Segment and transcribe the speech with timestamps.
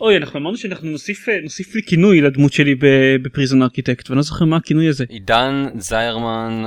[0.00, 2.74] אוי אנחנו אמרנו שאנחנו נוסיף אה, נוסיף לי כינוי לדמות שלי
[3.22, 5.04] בפריזון ארכיטקט ואני לא זוכר מה הכינוי הזה.
[5.08, 6.64] עידן זיירמן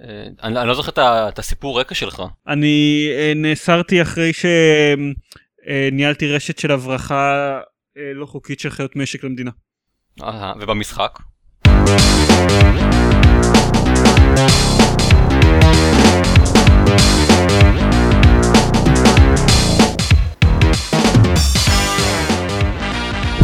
[0.00, 0.92] אה, אני, אני לא זוכר
[1.28, 2.22] את הסיפור רקע שלך.
[2.48, 4.32] אני אה, נאסרתי אחרי
[5.68, 7.58] שניהלתי רשת של הברחה
[8.14, 9.50] לא חוקית של חיות משק למדינה.
[10.60, 11.18] ובמשחק?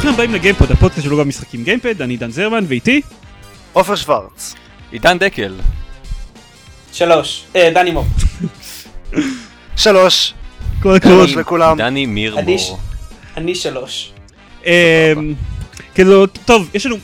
[0.09, 3.01] ברוכים הבאים לגיימפוד, הפודקאסט שלו גם משחקים גיימפד, אני עידן זרמן ואיתי?
[3.73, 4.55] עופר שוורץ.
[4.93, 5.55] עידן דקל.
[6.93, 8.05] שלוש, אה, דני מור.
[9.77, 10.35] שלוש.
[10.83, 11.31] כל הכבוד.
[11.31, 11.79] לכולם.
[11.79, 12.79] דני מירמור
[13.37, 14.13] אני שלוש.
[15.95, 16.97] כאילו טוב יש לנו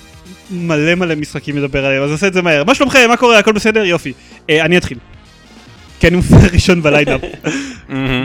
[0.50, 2.64] מלא מלא משחקים לדבר עליהם אז נעשה את זה מהר.
[2.64, 3.09] מה שלומכם?
[3.09, 3.38] מה קורה?
[3.38, 3.84] הכל בסדר?
[3.84, 4.12] יופי.
[4.50, 4.98] אה, אני אתחיל
[6.04, 7.20] כי אני מופיע ראשון ב lineup.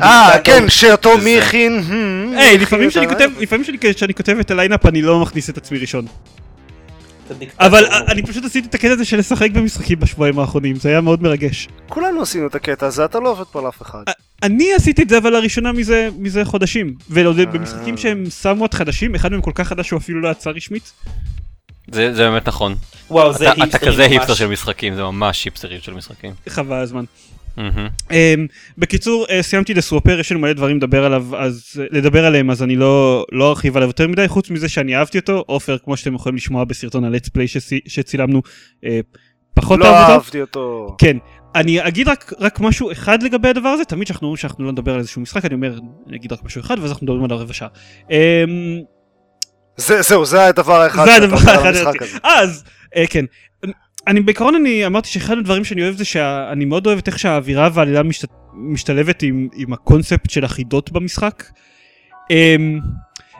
[0.03, 1.83] אה כן שאותו מי הכין.
[2.37, 3.65] היי לפעמים שאני כותב לפעמים
[3.97, 6.05] שאני כותב את ה lineup אני לא מכניס את עצמי ראשון.
[7.59, 11.23] אבל אני פשוט עשיתי את הקטע הזה של לשחק במשחקים בשבועיים האחרונים זה היה מאוד
[11.23, 11.67] מרגש.
[11.89, 14.03] כולנו עשינו את הקטע הזה אתה לא עובד פה לאף אחד.
[14.43, 19.41] אני עשיתי את זה אבל לראשונה מזה מזה חודשים ובמשחקים שהם somewhat חדשים אחד מהם
[19.41, 20.91] כל כך חדש שהוא אפילו לא יצא רשמית.
[21.91, 22.75] זה באמת נכון.
[23.11, 23.75] וואו זה היפסטרי ממש.
[23.75, 26.33] אתה כזה היפסטר של משחקים זה ממש היפסטרים של משחקים.
[26.49, 27.03] חבל הזמן.
[28.11, 32.63] אמ, בקיצור אה, סיימתי לסוופר יש לנו מלא דברים לדבר עליו אז לדבר עליהם אז
[32.63, 35.43] אני לא לא ארחיב עליו יותר מדי חוץ מזה שאני אהבתי אותו.
[35.47, 37.47] עופר כמו שאתם יכולים לשמוע בסרטון הלטס פליי
[37.87, 38.41] שצילמנו
[38.85, 38.99] אה,
[39.53, 40.95] פחות לא אהבתי אותו.
[40.97, 41.17] כן
[41.55, 44.93] אני אגיד רק רק משהו אחד לגבי הדבר הזה תמיד שאנחנו אומרים שאנחנו לא נדבר
[44.93, 47.53] על איזשהו משחק אני אומר אני אגיד רק משהו אחד ואז אנחנו מדברים על הרבע
[47.53, 47.67] שעה.
[48.11, 48.17] אמ,
[49.77, 51.73] זה זהו זה הדבר האחד זה הדבר האחד
[52.23, 52.63] אז
[52.95, 53.25] אה, כן
[54.07, 57.69] אני בעיקרון אני אמרתי שאחד הדברים שאני אוהב זה שאני מאוד אוהב את איך שהאווירה
[57.73, 58.29] והעלילה משת...
[58.53, 61.43] משתלבת עם, עם הקונספט של החידות במשחק.
[62.31, 62.79] אמ,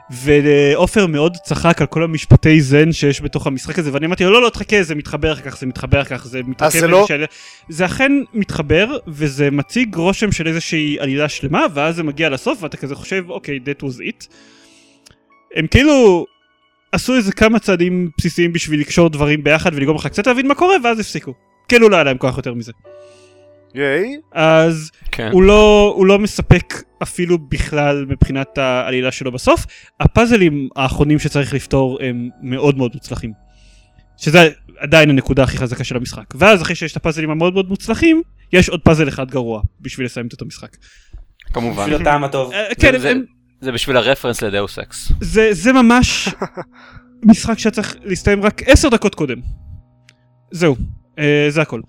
[0.09, 4.41] ועופר מאוד צחק על כל המשפטי זן שיש בתוך המשחק הזה ואני אמרתי לו לא
[4.41, 7.25] לא תחכה זה מתחבר כך זה מתחבר כך זה מתרכב זה לא של...
[7.69, 12.77] זה אכן מתחבר וזה מציג רושם של איזושהי עלילה שלמה ואז זה מגיע לסוף ואתה
[12.77, 14.27] כזה חושב אוקיי that was it.
[15.55, 16.25] הם כאילו
[16.92, 20.76] עשו איזה כמה צעדים בסיסיים בשביל לקשור דברים ביחד ולגרום לך קצת להבין מה קורה
[20.83, 21.33] ואז הפסיקו.
[21.67, 22.72] כאילו לא היה להם כוח יותר מזה.
[23.76, 24.17] ייי.
[24.32, 25.30] אז כן.
[25.32, 26.73] הוא, לא, הוא לא מספק
[27.04, 29.66] אפילו בכלל מבחינת העלילה שלו בסוף.
[29.99, 33.32] הפאזלים האחרונים שצריך לפתור הם מאוד מאוד מוצלחים.
[34.17, 36.33] שזה עדיין הנקודה הכי חזקה של המשחק.
[36.36, 38.22] ואז אחרי שיש את הפאזלים המאוד מאוד מוצלחים,
[38.54, 40.78] יש עוד פאזל אחד גרוע בשביל לסיים את המשחק.
[41.54, 41.83] כמובן.
[41.83, 42.52] בשביל הטעם הטוב.
[42.54, 43.23] אה, כן, הם,
[43.61, 45.11] זה בשביל ה reference ל Deus Ex.
[45.21, 46.30] זה, זה ממש
[47.30, 49.37] משחק שצריך להסתיים רק 10 דקות קודם.
[50.52, 50.75] זהו,
[51.20, 51.81] אה, זה הכל.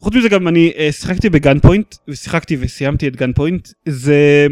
[0.00, 4.46] חוץ מזה גם אני אה, שיחקתי ב Gunpoint ושיחקתי וסיימתי את Gunpoint זה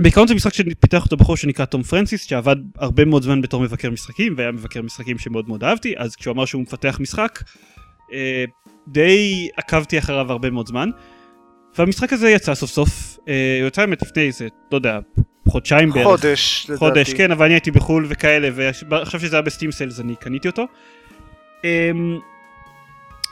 [0.00, 3.90] בעיקרון זה משחק שפיתח אותו בחור שנקרא תום פרנסיס שעבד הרבה מאוד זמן בתור מבקר
[3.90, 7.42] משחקים והיה מבקר משחקים שמאוד מאוד אהבתי אז כשהוא אמר שהוא מפתח משחק
[8.12, 8.44] אה,
[8.88, 10.90] די עקבתי אחריו הרבה מאוד זמן.
[11.78, 14.98] והמשחק הזה יצא סוף סוף, אה, הוא יצא באמת לפני איזה, לא יודע,
[15.48, 16.06] חודשיים בערך.
[16.06, 16.78] חודש, לדעתי.
[16.78, 18.48] חודש, כן, אבל אני הייתי בחו"ל וכאלה,
[18.88, 20.66] ועכשיו שזה היה בסטים סיילס אני קניתי אותו.
[21.64, 22.18] אמ,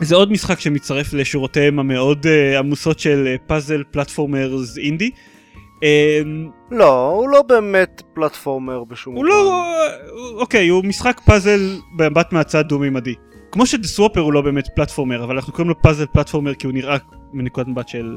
[0.00, 5.10] זה עוד משחק שמצטרף לשורותיהם המאוד uh, עמוסות של פאזל פלטפורמרס אינדי.
[6.70, 9.66] לא, הוא לא באמת פלטפורמר בשום הוא לא,
[10.34, 13.14] אוקיי, הוא משחק פאזל במבט מהצד דו-מימדי.
[13.52, 16.66] כמו ש The Swapper הוא לא באמת platformer, אבל אנחנו קוראים לו puzzle platformer כי
[16.66, 16.96] הוא נראה
[17.32, 18.16] מנקודת מבט של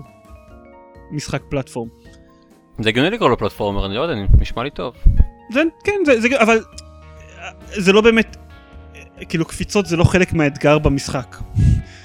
[1.11, 1.89] משחק platform.
[2.79, 4.95] זה הגיוני לקרוא לו platformer, אני לא יודע, נשמע לי טוב.
[5.53, 6.59] זה, כן, זה, זה, אבל
[7.71, 8.37] זה לא באמת,
[9.29, 11.37] כאילו קפיצות זה לא חלק מהאתגר במשחק.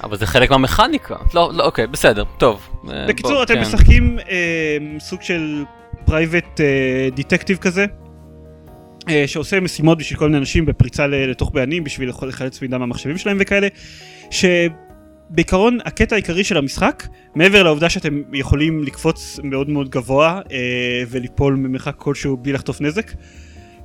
[0.05, 1.17] אבל זה חלק מהמכניקה.
[1.34, 2.69] לא, לא, אוקיי, בסדר, טוב.
[2.91, 3.61] אה, בקיצור, בוא, אתם כן.
[3.61, 5.65] משחקים אה, סוג של
[6.05, 7.87] private אה, detective כזה,
[9.27, 13.69] שעושה משימות בשביל כל מיני אנשים בפריצה לתוך בענים בשביל לחלץ מידע מהמחשבים שלהם וכאלה,
[14.31, 21.55] שבעיקרון הקטע העיקרי של המשחק, מעבר לעובדה שאתם יכולים לקפוץ מאוד מאוד גבוה אה, וליפול
[21.55, 23.13] ממרחק כלשהו בלי לחטוף נזק,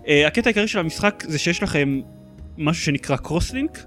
[0.08, 2.02] אה, הקטע העיקרי של המשחק זה שיש לכם
[2.58, 3.80] משהו שנקרא קרוסלינק,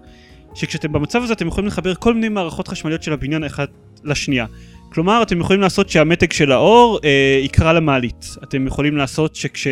[0.54, 3.68] שכשאתם במצב הזה אתם יכולים לחבר כל מיני מערכות חשמליות של הבניין אחת
[4.04, 4.46] לשנייה.
[4.92, 9.66] כלומר אתם יכולים לעשות שהמתג של האור אה, יקרא למעלית, אתם יכולים לעשות שכש...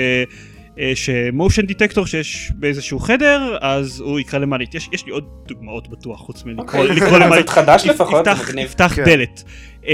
[0.79, 5.89] אה, שמושן דיטקטור שיש באיזשהו חדר אז הוא יקרא למעלית יש, יש לי עוד דוגמאות
[5.89, 6.93] בטוח חוץ מלקרוא okay.
[6.93, 9.05] לקרוא למעלית חדש לפחות יפתח, יפתח כן.
[9.05, 9.43] דלת
[9.83, 9.87] um,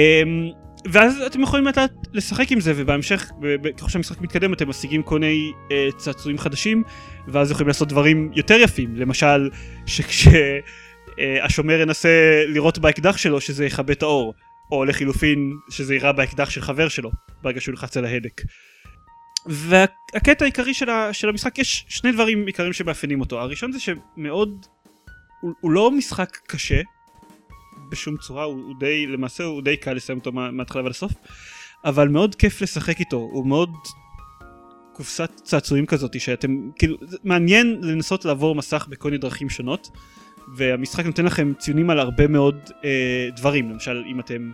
[0.85, 3.31] ואז אתם יכולים לדעת לשחק עם זה ובהמשך
[3.77, 6.83] ככל שהמשחק מתקדם אתם משיגים כל מיני uh, צעצועים חדשים
[7.29, 9.51] ואז יכולים לעשות דברים יותר יפים למשל
[9.87, 14.35] שכשהשומר uh, ינסה לירות באקדח שלו שזה יכבה את האור
[14.73, 17.11] או לחילופין שזה יירה באקדח של חבר שלו
[17.43, 18.43] ברגע שהוא ילחץ על ההדק.
[19.47, 23.41] והקטע העיקרי של, ה, של המשחק יש שני דברים עיקריים שמאפיינים אותו.
[23.41, 24.67] הראשון זה שמאוד
[25.41, 26.81] הוא, הוא לא משחק קשה
[27.91, 31.13] בשום צורה הוא, הוא די למעשה הוא די קל לסיים אותו מה- מההתחלה ועד הסוף
[31.85, 33.17] אבל מאוד כיף לשחק איתו.
[33.17, 33.71] הוא מאוד
[34.93, 39.91] קופסת צעצועים כזאת שאתם כאילו מעניין לנסות לעבור מסך בכל מיני דרכים שונות
[40.57, 43.71] והמשחק נותן לכם ציונים על הרבה מאוד אה, דברים.
[43.71, 44.51] למשל אם אתם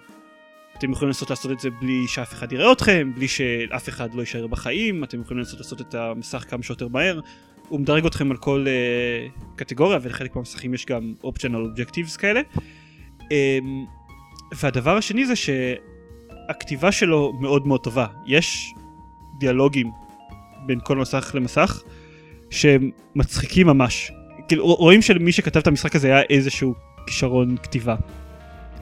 [0.79, 4.21] אתם יכולים לנסות לעשות את זה בלי שאף אחד יראה אתכם בלי שאף אחד לא
[4.21, 7.21] יישאר בחיים אתם יכולים לנסות לעשות את המסך כמה שיותר מהר.
[7.69, 9.27] הוא מדרג אתכם על כל אה,
[9.57, 12.41] קטגוריה ולחלק מהמסכים יש גם optional objectives כאלה.
[13.33, 13.59] אה,
[14.55, 18.07] והדבר השני זה שהכתיבה שלו מאוד מאוד טובה.
[18.27, 18.75] יש
[19.39, 19.91] דיאלוגים
[20.67, 21.83] בין כל מסך למסך
[22.51, 24.11] שהם מצחיקים ממש.
[24.49, 26.75] כאילו רואים שלמי שכתב את המשחק הזה היה איזשהו
[27.07, 27.97] כישרון כתיבה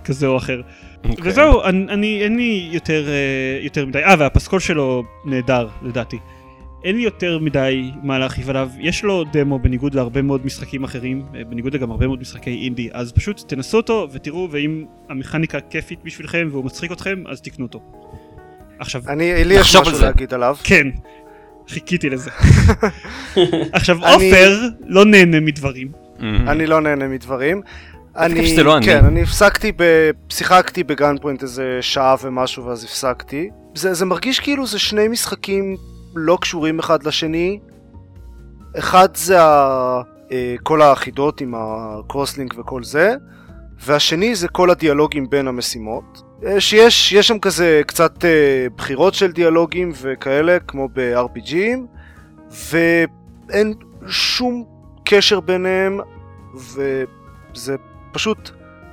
[0.04, 0.60] כזה או אחר.
[1.04, 1.30] אוקיי.
[1.30, 6.18] וזהו, אני, אני, אין לי יותר, אה, יותר מדי, אה והפסקול שלו נהדר לדעתי.
[6.84, 11.22] אין לי יותר מדי מה להרחיב עליו, יש לו דמו בניגוד להרבה מאוד משחקים אחרים,
[11.34, 15.98] אה, בניגוד לגם הרבה מאוד משחקי אינדי, אז פשוט תנסו אותו ותראו, ואם המכניקה כיפית
[16.04, 17.80] בשבילכם והוא מצחיק אתכם, אז תקנו אותו.
[18.78, 20.04] עכשיו, אני, לי יש משהו זה.
[20.04, 20.56] להגיד עליו.
[20.64, 20.86] כן,
[21.68, 22.30] חיכיתי לזה.
[23.72, 25.88] עכשיו, אני- עופר לא נהנה מדברים.
[26.22, 27.62] אני לא נהנה מדברים.
[28.16, 28.86] אני, שזה לא אני.
[28.86, 30.10] כן, אני הפסקתי, ב...
[30.28, 33.50] שיחקתי בגן פוינט איזה שעה ומשהו ואז הפסקתי.
[33.74, 35.76] זה, זה מרגיש כאילו זה שני משחקים
[36.14, 37.58] לא קשורים אחד לשני.
[38.78, 40.02] אחד זה ה...
[40.32, 43.14] אה, כל החידות עם הקרוסלינק וכל זה,
[43.84, 46.22] והשני זה כל הדיאלוגים בין המשימות.
[46.46, 51.78] אה, שיש יש שם כזה קצת אה, בחירות של דיאלוגים וכאלה, כמו ב-RPGים,
[52.70, 53.74] ואין
[54.08, 54.64] שום
[55.04, 56.00] קשר ביניהם,
[56.54, 57.76] וזה
[58.14, 58.50] פשוט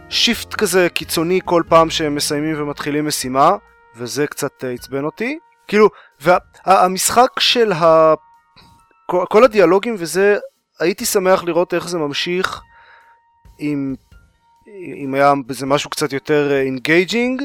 [0.09, 3.55] shift כזה קיצוני כל פעם שהם מסיימים ומתחילים משימה,
[3.95, 5.39] וזה קצת אה, עצבן אותי.
[5.67, 5.89] כאילו,
[6.21, 8.13] והמשחק של ה...
[9.05, 10.37] כל, הדיאלוגים וזה,
[10.79, 12.61] הייתי שמח לראות איך זה ממשיך
[13.59, 13.95] אם,
[15.03, 17.43] אם היה בזה משהו קצת יותר engaging,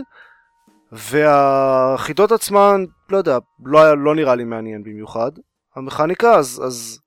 [0.92, 5.30] והחידות עצמן, לא יודע, לא, היה, לא נראה לי מעניין במיוחד.
[5.76, 7.00] המכניקה, אז, אז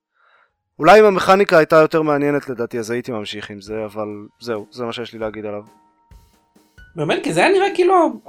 [0.80, 4.08] אולי אם המכניקה הייתה יותר מעניינת לדעתי, אז הייתי ממשיך עם זה, אבל
[4.40, 5.62] זהו, זה מה שיש לי להגיד עליו.
[6.96, 8.20] באמת, כי זה היה נראה כאילו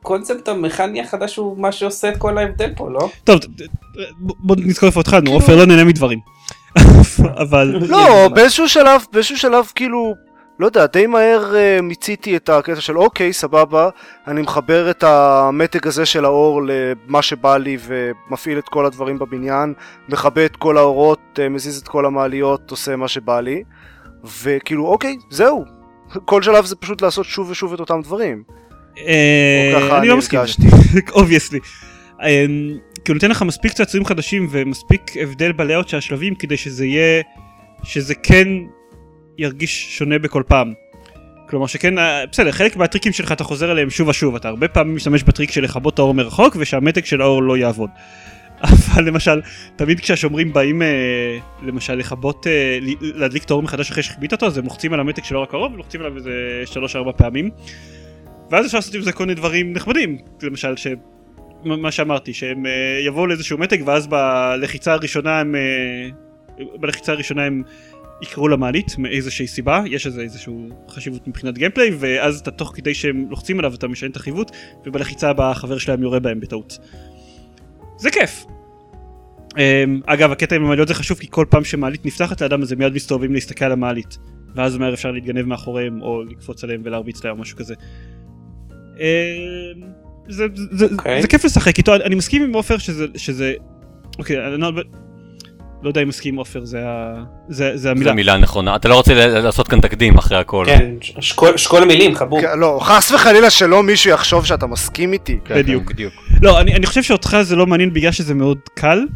[0.00, 3.08] הקונספט המכני החדש הוא מה שעושה את כל ההבדל פה, לא?
[3.24, 3.40] טוב,
[4.18, 6.18] בוא בוא נזכור איפה התחלנו, עופר לא נהנה מדברים.
[7.42, 10.14] אבל לא, באיזשהו שלב, באיזשהו שלב כאילו,
[10.62, 13.88] לא יודע, די מהר uh, מיציתי את הקטע של אוקיי, סבבה,
[14.26, 19.74] אני מחבר את המתג הזה של האור למה שבא לי ומפעיל את כל הדברים בבניין,
[20.08, 23.62] מכבה את כל האורות, אה, מזיז את כל המעליות, עושה מה שבא לי,
[24.42, 25.64] וכאילו אוקיי, זהו.
[26.30, 28.42] כל שלב זה פשוט לעשות שוב ושוב את אותם דברים.
[28.98, 30.40] אה, אני לא מסכים.
[31.12, 31.60] obviously.
[33.04, 36.86] כי הוא נותן לך מספיק צעצועים חדשים ומספיק הבדל ב layout של השלבים כדי שזה
[36.86, 37.22] יהיה,
[37.82, 38.48] שזה כן
[39.38, 40.72] ירגיש שונה בכל פעם.
[41.48, 44.96] כלומר שכן, אה, בסדר, חלק מהטריקים שלך אתה חוזר אליהם שוב ושוב, אתה הרבה פעמים
[44.96, 47.90] משתמש בטריק של לכבות את האור מרחוק ושהמתג של האור לא יעבוד.
[48.64, 49.40] אבל למשל,
[49.76, 54.58] תמיד כשהשומרים באים אה, למשל לכבות, אה, להדליק את האור מחדש אחרי שחיבית אותו, אז
[54.58, 56.62] הם לוחצים על המתג של האור הקרוב ולוחצים עליו איזה
[57.08, 57.50] 3-4 פעמים.
[58.50, 60.86] ואז אפשר לעשות עם זה כל מיני דברים נחמדים, למשל ש...
[61.64, 62.66] מה שאמרתי, שהם
[63.06, 65.54] יבואו לאיזשהו מתג ואז בלחיצה הראשונה הם...
[66.80, 67.62] בלחיצה הראשונה הם
[68.22, 70.54] יקראו למעלית מאיזושהי סיבה, יש לזה איזושהי
[70.88, 74.50] חשיבות מבחינת גיימפליי, ואז אתה תוך כדי שהם לוחצים עליו אתה משנה את החיווט,
[74.86, 76.78] ובלחיצה הבאה החבר שלהם יורה בהם בטעות.
[77.98, 78.44] זה כיף.
[79.58, 82.78] אמ, אגב, הקטע עם המעליות זה חשוב כי כל פעם שמעלית נפתחת לאדם אז הם
[82.78, 84.18] מיד מסתובבים להסתכל על המעלית.
[84.54, 87.74] ואז מהר אפשר להתגנב מאחוריהם או לקפוץ עליהם ולהרביץ להם או משהו כזה.
[88.98, 89.02] אמ,
[90.28, 91.22] זה, זה, אוקיי.
[91.22, 93.54] זה כיף לשחק איתו, אני, מסכים עם עופר שזה, שזה,
[94.18, 94.82] אוקיי, אני
[95.82, 98.10] לא, יודע אם מסכים עופר, זה, ה- זה, זה זו המילה.
[98.10, 98.76] המילה הנכונה.
[98.76, 100.64] אתה לא רוצה לעשות כאן תקדים אחרי הכל.
[100.68, 102.40] כן, שקול- שקול מילים, חבור.
[102.40, 105.38] כן, לא, חס וחלילה שלא מישהו יחשוב שאתה מסכים איתי.
[105.44, 105.84] כן, בדיוק.
[105.86, 106.12] כן, בדיוק.
[106.42, 109.06] לא, אני, אני חושב שאותך זה לא מעניין בגלל שזה מאוד קל,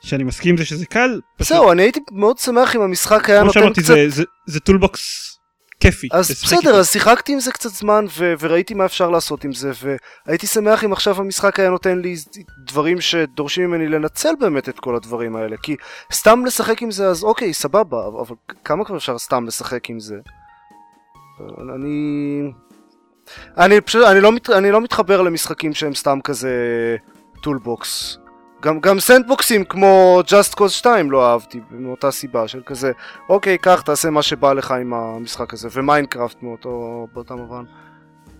[0.00, 1.20] שאני מסכים עם זה שזה קל.
[1.38, 3.94] פשוט, זהו, אני הייתי מאוד שמח אם המשחק היה כמו נותן שאמרתי, קצת...
[3.94, 5.25] זה, זה, זה toolbox
[5.80, 6.08] כיפי.
[6.12, 6.74] אז בסדר.
[6.74, 9.70] אז שיחקתי עם זה קצת זמן ו- וראיתי מה אפשר לעשות עם זה
[10.26, 12.16] והייתי שמח אם עכשיו המשחק היה נותן לי
[12.66, 15.76] דברים שדורשים ממני לנצל באמת את כל הדברים האלה כי
[16.12, 20.16] סתם לשחק עם זה אז אוקיי סבבה אבל כמה כבר אפשר סתם לשחק עם זה?
[21.74, 22.42] אני...
[23.58, 26.50] אני פשוט, אני לא, מת, אני לא מתחבר למשחקים שהם סתם כזה
[27.42, 28.18] toolbox.
[28.66, 32.92] גם, גם סנדבוקסים כמו Just Cause 2 לא אהבתי, מאותה סיבה של כזה,
[33.28, 37.64] אוקיי, קח, תעשה מה שבא לך עם המשחק הזה, ומיינקראפט מאותו, באותה מובן.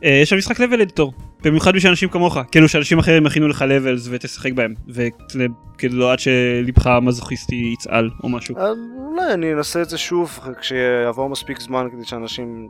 [0.04, 1.10] אה, יש שם משחק level editor,
[1.44, 6.18] במיוחד בשביל אנשים כמוך, כאילו שאנשים אחרים יכינו לך levels ותשחק בהם, וכאילו לא עד
[6.18, 8.54] שלבך המזוכיסטי יצעל או משהו.
[8.96, 12.68] אולי אני אנסה את זה שוב כשיעבור מספיק זמן כדי שאנשים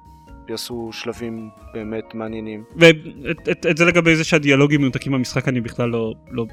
[0.49, 2.65] יעשו שלבים באמת מעניינים.
[2.77, 2.97] ואת
[3.51, 6.45] את, את זה לגבי זה שהדיאלוגים מנותקים במשחק אני בכלל לא, לא,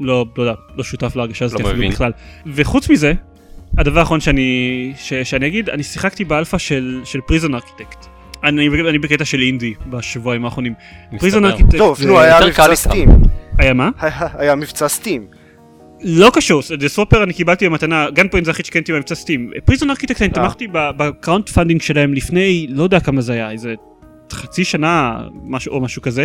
[0.00, 1.90] לא, לא יודע, לא שותף להרגשה הזאת לא אפילו מבין.
[1.90, 2.12] בכלל.
[2.46, 3.12] וחוץ מזה,
[3.78, 8.06] הדבר האחרון שאני, ש, שאני אגיד, אני שיחקתי באלפא של, של פריזון ארכיטקט.
[8.44, 10.74] אני, אני בקטע של אינדי בשבועיים האחרונים.
[11.18, 11.76] Prison Architect.
[11.78, 13.08] טוב, זה נו, היה מבצע Steam.
[13.58, 13.90] היה מה?
[14.38, 15.26] היה מבצע Steam.
[16.02, 19.50] לא קשור, זה swapper אני קיבלתי במתנה, Gunpoint זה הכי שקנתי במבצע Steam.
[19.64, 20.34] Prison Architect אני אה.
[20.34, 23.74] תמכתי ב crowdfunding שלהם לפני, לא יודע כמה זה היה, איזה
[24.32, 26.24] חצי שנה משהו, או משהו כזה.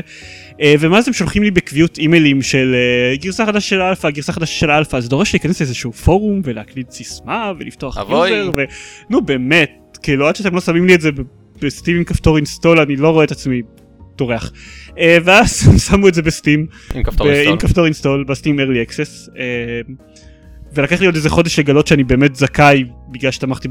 [0.61, 4.59] אה, ומאז הם שולחים לי בקביעות אימיילים של אה, גרסה חדשה של אלפא, גרסה חדשה
[4.59, 7.97] של אלפא, זה דורש להיכנס לאיזשהו פורום ולהקליד סיסמה ולפתוח.
[8.09, 8.63] user, ו...
[9.09, 11.09] נו באמת, כאילו עד שאתם לא שמים לי את זה
[11.61, 13.61] ב Steam עם כפתור install אני לא רואה את עצמי
[14.15, 14.51] טורח.
[14.99, 16.67] אה, ואז הם שמו את זה ב Steam.
[16.95, 17.51] עם כפתור install.
[17.51, 19.29] עם כפתור install ב Steam early access
[20.75, 23.67] ולקח לי עוד איזה חודש לגלות שאני באמת זכאי בגלל שתמכתי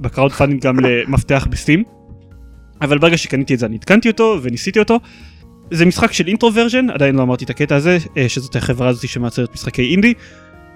[0.00, 1.84] ב crowdfunding גם למפתח ב Steam
[2.82, 5.00] אבל ברגע שקניתי את זה אני התקנתי אותו וניסיתי אותו
[5.70, 9.54] זה משחק של Introversion עדיין לא אמרתי את הקטע הזה אה, שזאת החברה הזאת שמייצרת
[9.54, 10.14] משחקי אינדי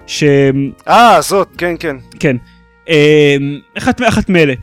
[0.07, 0.55] שכן
[0.87, 1.75] אה, זאת, כן,
[2.19, 2.35] כן.
[2.89, 3.37] אה,
[3.77, 4.53] אחת אחת מאלה.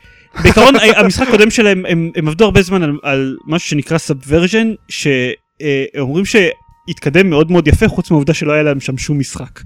[0.43, 6.25] בעיקרון המשחק הקודם שלהם הם, הם עבדו הרבה זמן על, על משהו שנקרא Subversion שאומרים
[6.25, 9.61] שהתקדם מאוד מאוד יפה חוץ מהעובדה שלא היה להם שם שום משחק.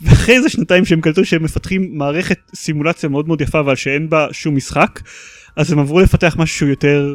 [0.00, 4.26] ואחרי איזה שנתיים שהם קלטו שהם מפתחים מערכת סימולציה מאוד מאוד יפה אבל שאין בה
[4.32, 5.00] שום משחק
[5.56, 7.14] אז הם עברו לפתח משהו שהוא יותר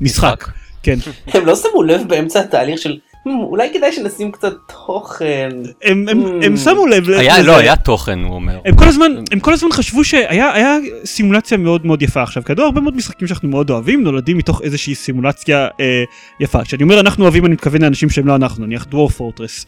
[0.00, 0.44] משחק.
[0.82, 0.98] כן.
[1.26, 2.96] הם לא שמו לב באמצע התהליך של
[3.28, 4.52] "הממ, אולי כדאי שנשים קצת
[4.86, 5.48] תוכן.
[5.82, 6.44] הם, הם, אממ.
[6.44, 7.46] הם שמו לב היה, לזה.
[7.46, 8.58] לא, היה תוכן, הוא אומר.
[8.64, 12.64] הם כל הזמן הם כל הזמן חשבו שהיה היה סימולציה מאוד מאוד יפה עכשיו כידוע
[12.64, 16.04] הרבה מאוד משחקים שאנחנו מאוד אוהבים נולדים מתוך איזושהי סימולציה אה,
[16.40, 19.66] יפה כשאני אומר אנחנו אוהבים אני מתכוון לאנשים שהם לא אנחנו נניח Dwarf Fortress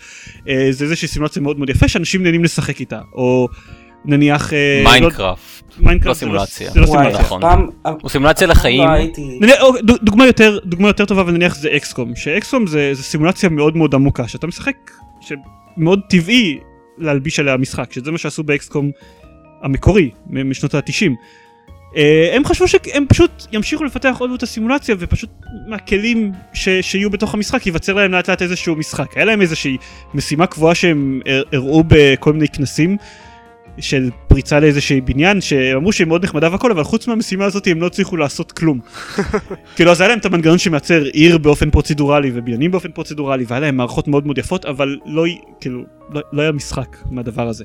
[0.48, 3.48] אה, זה איזושהי סימולציה מאוד מאוד יפה שאנשים נהנים לשחק איתה או
[4.06, 5.40] נניח אה, לא- Minecraft.
[5.78, 6.70] Minecraft לא זה סימולציה.
[6.70, 7.20] זה לא סימולציה.
[7.20, 7.42] נכון.
[8.02, 8.88] הוא סימולציה לחיים.
[9.40, 9.72] לא
[10.02, 14.28] דוגמה יותר דוגמה יותר טובה ונניח זה אקסקום שאקסקום זה, זה סימולציה מאוד מאוד עמוקה
[14.28, 14.76] שאתה משחק
[15.20, 16.58] שמאוד טבעי
[16.98, 18.90] להלביש עליה משחק שזה מה שעשו באקסקום
[19.62, 21.10] המקורי משנות ה-90.
[22.32, 25.30] הם חשבו שהם פשוט ימשיכו לפתח עוד את הסימולציה ופשוט
[25.68, 29.76] מהכלים ש, שיהיו בתוך המשחק ייווצר להם לאט לאט איזשהו משחק היה להם איזושהי
[30.14, 32.96] משימה קבועה שהם הר- הראו בכל מיני כנסים
[33.78, 37.80] של פריצה לאיזשהי בניין שהם אמרו שהיא מאוד נחמדה והכל אבל חוץ מהמשימה הזאת הם
[37.80, 38.80] לא הצליחו לעשות כלום.
[39.76, 43.76] כאילו אז היה להם את המנגנון שמייצר עיר באופן פרוצדורלי ובניינים באופן פרוצדורלי והיה להם
[43.76, 45.24] מערכות מאוד מאוד יפות אבל לא
[45.60, 47.64] כאילו לא, לא היה משחק מהדבר הזה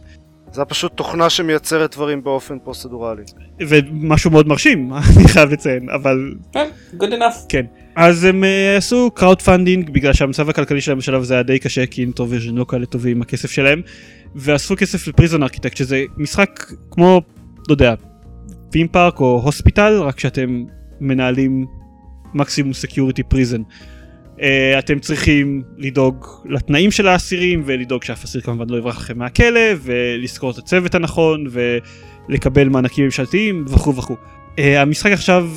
[0.54, 3.24] זה פשוט תוכנה שמייצרת דברים באופן פרוצדורלי.
[3.60, 7.46] ומשהו מאוד מרשים אני חייב לציין אבל כן, good enough.
[7.50, 7.66] כן
[7.96, 12.02] אז הם אה, עשו crowdfunding בגלל שהמצב הכלכלי שלהם בשלב הזה היה די קשה כי
[12.02, 13.82] Introversion לא כאלה טובים עם הכסף שלהם
[14.36, 17.22] ואספו כסף ל Prison Architect שזה משחק כמו
[17.70, 17.94] לא יודע
[18.72, 20.64] Theme Park או Hospital רק שאתם
[21.00, 21.66] מנהלים
[22.34, 23.62] maximum security prison.
[24.38, 24.44] אה,
[24.80, 30.52] אתם צריכים לדאוג לתנאים של האסירים ולדאוג שאף אסיר כמובן לא יברח לכם מהכלא ולשכור
[30.52, 31.46] את הצוות הנכון
[32.30, 34.16] ולקבל מענקים ממשלתיים וכו' וכו'.
[34.56, 35.50] אה, המשחק עכשיו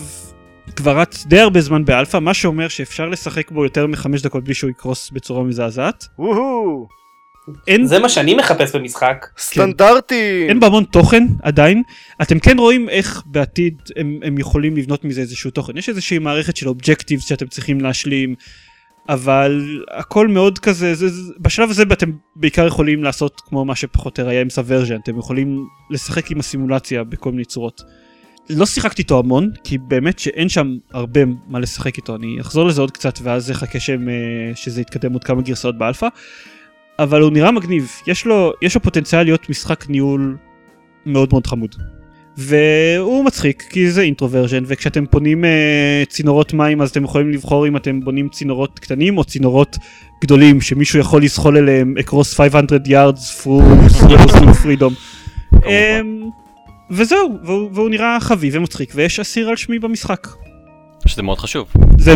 [0.77, 4.55] כבר רץ די הרבה זמן באלפא מה שאומר שאפשר לשחק בו יותר מחמש דקות בלי
[4.55, 6.07] שהוא יקרוס בצורה מזעזעת.
[7.67, 9.27] אין, זה מה שאני מחפש במשחק.
[9.39, 10.47] סטנדרטי.
[10.49, 11.83] אין בה המון תוכן עדיין
[12.23, 16.57] אתם כן רואים איך בעתיד הם, הם יכולים לבנות מזה איזשהו תוכן יש איזושהי מערכת
[16.57, 18.35] של אובג'קטיב שאתם צריכים להשלים
[19.09, 24.19] אבל הכל מאוד כזה זה, זה, בשלב הזה אתם בעיקר יכולים לעשות כמו מה שפחות
[24.19, 27.83] או יותר היה עם סוורז'ן אתם יכולים לשחק עם הסימולציה בכל מיני צורות.
[28.51, 32.81] לא שיחקתי איתו המון כי באמת שאין שם הרבה מה לשחק איתו אני אחזור לזה
[32.81, 36.09] עוד קצת ואז אחכה אה, שזה יתקדם עוד כמה גרסאות באלפא.
[36.99, 40.37] אבל הוא נראה מגניב יש לו יש לו פוטנציאל להיות משחק ניהול
[41.07, 41.75] מאוד מאוד חמוד.
[42.37, 47.77] והוא מצחיק כי זה אינטרוורז'ן וכשאתם פונים אה, צינורות מים אז אתם יכולים לבחור אם
[47.77, 49.79] אתם בונים צינורות קטנים או צינורות
[50.23, 54.93] גדולים שמישהו יכול לזחול אליהם across 500 yards through freedom.
[55.67, 56.31] אמ,
[56.91, 60.29] וזהו והוא, והוא נראה חביב ומצחיק ויש אסיר על שמי במשחק.
[61.07, 61.69] שזה מאוד חשוב.
[61.99, 62.15] זה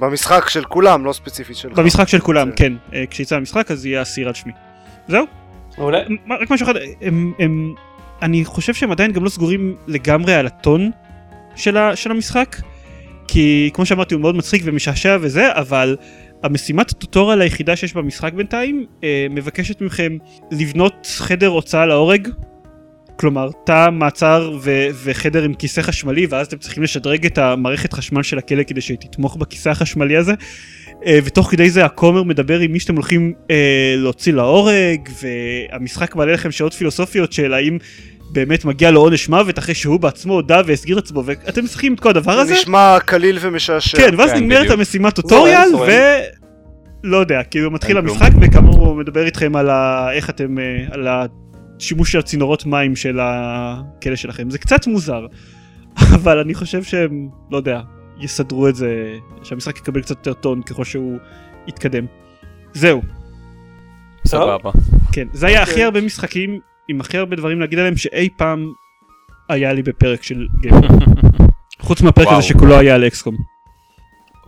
[0.00, 1.78] במשחק של כולם, לא ספציפית שלך.
[1.78, 4.52] במשחק של כולם כן אה, כשיצא המשחק אז יהיה אסיר על שמי.
[5.08, 5.24] זהו.
[6.26, 7.74] מה- רק משהו אחד, הם, הם,
[8.22, 10.90] אני חושב שהם עדיין גם לא סגורים לגמרי על הטון
[11.56, 12.56] של, ה, של המשחק,
[13.28, 15.96] כי כמו שאמרתי הוא מאוד מצחיק ומשעשע וזה, אבל
[16.42, 20.16] המשימת הטוטוריאל היחידה שיש במשחק בינתיים אה, מבקשת מכם
[20.50, 22.28] לבנות חדר הוצאה להורג
[23.16, 28.22] כלומר תא מעצר ו- וחדר עם כיסא חשמלי ואז אתם צריכים לשדרג את המערכת חשמל
[28.22, 30.32] של הכלא כדי שתתמוך בכיסא החשמלי הזה
[31.06, 36.32] אה, ותוך כדי זה הכומר מדבר עם מי שאתם הולכים אה, להוציא להורג והמשחק מעלה
[36.32, 37.78] לכם שעות פילוסופיות של האם
[38.30, 42.00] באמת מגיע לו עונש מוות אחרי שהוא בעצמו הודה והסגיר את עצמו ואתם משחקים את
[42.00, 43.98] כל הדבר הזה זה נשמע קליל ומשעשע.
[43.98, 44.70] כן ואז כן, נגמרת.
[44.70, 45.90] המשימת טוטוריאל לא, ו...
[47.04, 47.98] לא יודע כאילו מתחיל.
[47.98, 50.08] המשחק וכאמור הוא מדבר איתכם על ה...
[50.12, 51.08] איך אתם אה, על
[51.84, 55.26] השימוש של הצינורות מים של הכלא שלכם זה קצת מוזר
[56.16, 57.80] אבל אני חושב שהם לא יודע
[58.20, 61.18] יסדרו את זה שהמשחק יקבל קצת יותר טון ככל שהוא
[61.66, 62.06] יתקדם.
[62.72, 63.02] זהו
[64.26, 64.70] סבבה.
[65.12, 65.84] כן זה היה הכי אוקיי.
[65.84, 68.72] הרבה משחקים עם הכי הרבה דברים להגיד עליהם שאי פעם
[69.48, 70.88] היה לי בפרק של גיימר
[71.86, 72.38] חוץ מהפרק וואו.
[72.38, 73.53] הזה שכולו היה על אקסקום.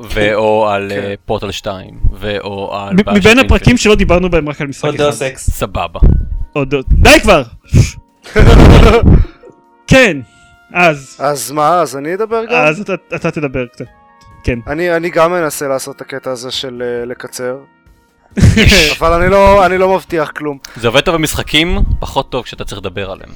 [0.01, 1.01] ואו על כן.
[1.01, 3.39] אה, פורטל 2 ואו על מבין.
[3.39, 5.05] הפרקים שלא דיברנו בהם רק על משחק עוד אחד.
[5.05, 5.51] דוס אקס.
[5.51, 6.01] סבבה.
[6.53, 7.43] עוד די כבר!
[9.87, 10.17] כן,
[10.75, 12.53] אז, אז מה, אז אני אדבר גם?
[12.53, 13.85] אז אתה, אתה תדבר קצת.
[14.43, 14.59] כן.
[14.67, 17.57] אני, אני גם מנסה לעשות את הקטע הזה של אה, לקצר,
[18.99, 20.59] אבל אני לא, אני לא מבטיח כלום.
[20.77, 23.31] זה עובד טוב במשחקים, פחות טוב כשאתה צריך לדבר עליהם.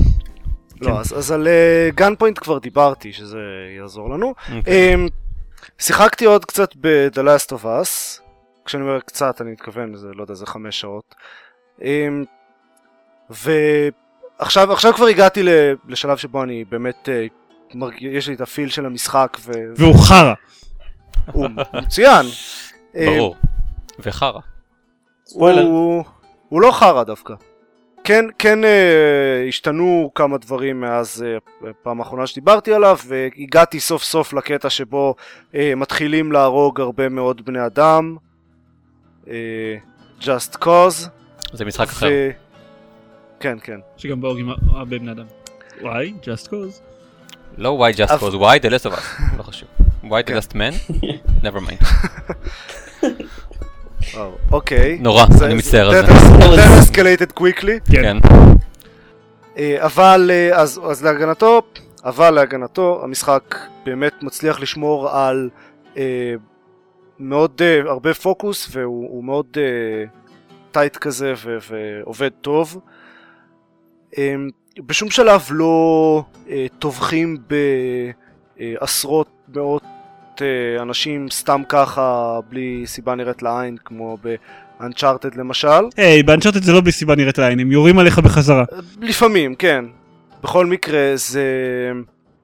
[0.81, 0.91] כן.
[0.91, 1.49] לא, אז, אז על
[1.95, 3.39] גן פוינט כבר דיברתי, שזה
[3.79, 4.35] יעזור לנו.
[4.57, 4.95] אוקיי.
[4.95, 5.11] Um,
[5.81, 8.21] שיחקתי עוד קצת ב-The Last of Us,
[8.65, 11.15] כשאני אומר קצת אני מתכוון, זה לא יודע, זה חמש שעות.
[11.79, 11.83] Um,
[13.31, 17.09] ועכשיו עכשיו כבר הגעתי ל- לשלב שבו אני באמת,
[17.75, 18.03] מרג...
[18.03, 20.35] יש לי את הפיל של המשחק, ו- והוא חרא.
[21.29, 22.27] והוא מצוין.
[22.95, 23.37] אמ, ברור.
[23.99, 24.41] וחרא.
[25.27, 25.63] ספוילר.
[25.63, 26.05] הוא,
[26.49, 27.35] הוא לא חרא דווקא.
[28.11, 34.33] כן, כן אה, השתנו כמה דברים מאז אה, פעם האחרונה שדיברתי עליו, והגעתי סוף סוף
[34.33, 35.15] לקטע שבו
[35.55, 38.17] אה, מתחילים להרוג הרבה מאוד בני אדם.
[39.29, 39.77] אה,
[40.21, 41.09] just cause.
[41.53, 42.09] זה משחק אחר.
[42.11, 42.31] ו...
[43.41, 43.81] כן, כן.
[43.97, 45.27] שגם בהורגים הרבה בני אדם.
[45.83, 46.81] וואי, just cause.
[47.59, 49.37] לא why just cause, why the last of us.
[49.39, 49.69] לא חשוב.
[50.05, 50.37] why the כן.
[50.37, 51.03] last man?
[51.45, 51.85] never mind.
[54.15, 54.99] וואו, אוקיי.
[55.01, 56.13] נורא, זה- אני מצטער על זה.
[56.13, 57.93] that escalated quickly.
[57.93, 58.03] כן.
[58.03, 58.17] כן.
[59.59, 61.63] אה, אבל, אה, אז, להגנתו,
[62.05, 65.51] אבל להגנתו, המשחק באמת מצליח לשמור על
[65.97, 66.35] אה,
[67.19, 70.05] מאוד אה, הרבה פוקוס, והוא הוא מאוד אה,
[70.71, 71.33] טייט כזה
[71.71, 72.79] ועובד טוב.
[74.19, 74.35] אה,
[74.87, 77.37] בשום שלב לא אה, טובחים
[78.57, 79.83] בעשרות מאות
[80.43, 85.69] אה, אנשים סתם ככה, בלי סיבה נראית לעין, כמו ב-Uncharted למשל.
[85.97, 88.65] היי, באנצ'ארטד זה לא בלי סיבה נראית לעין, הם יורים עליך בחזרה.
[89.01, 89.85] לפעמים, כן.
[90.43, 91.43] בכל מקרה, זה...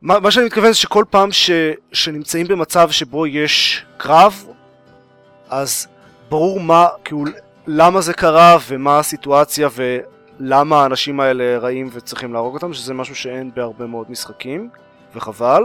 [0.02, 1.50] מה, מה שאני מתכוון זה שכל פעם ש,
[1.92, 4.44] שנמצאים במצב שבו יש קרב,
[5.50, 5.86] אז
[6.28, 7.24] ברור מה, כאילו,
[7.66, 9.68] למה זה קרה ומה הסיטואציה
[10.40, 14.68] ולמה האנשים האלה רעים וצריכים להרוג אותם, שזה משהו שאין בהרבה מאוד משחקים,
[15.14, 15.62] וחבל.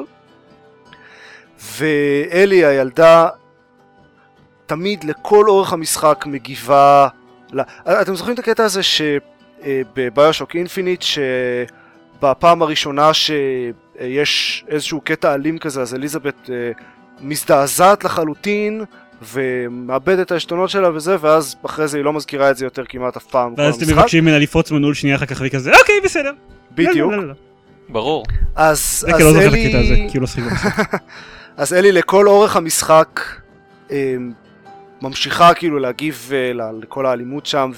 [1.62, 3.28] ואלי, הילדה,
[4.66, 7.08] תמיד לכל אורך המשחק מגיבה...
[7.54, 7.62] ל...
[8.02, 15.96] אתם זוכרים את הקטע הזה שבביושוק אינפיניט, שבפעם הראשונה שיש איזשהו קטע אלים כזה, אז
[15.96, 16.72] אליזבת אה,
[17.22, 18.84] מזדעזעת לחלוטין
[19.34, 23.18] ומאבדת את העשתונות שלה וזה, ואז אחרי זה היא לא מזכירה את זה יותר כמעט
[23.18, 23.54] אף פעם.
[23.58, 23.94] ואז אתם.
[23.94, 26.32] מבקשים ממנה לפרוץ מנעול שנייה אחר כך והיא כזה, אוקיי, בסדר.
[26.72, 27.12] בדיוק.
[27.12, 27.34] לא, לא, לא.
[27.90, 28.26] ברור.
[28.56, 29.66] אז, זה אז כי לא זוכר את אלי...
[29.66, 30.92] הקטע הזה, כי הוא לא במשחק.
[31.58, 33.20] אז אלי לכל אורך המשחק
[33.92, 34.16] אה,
[35.02, 37.72] ממשיכה כאילו להגיב אה, לכל האלימות שם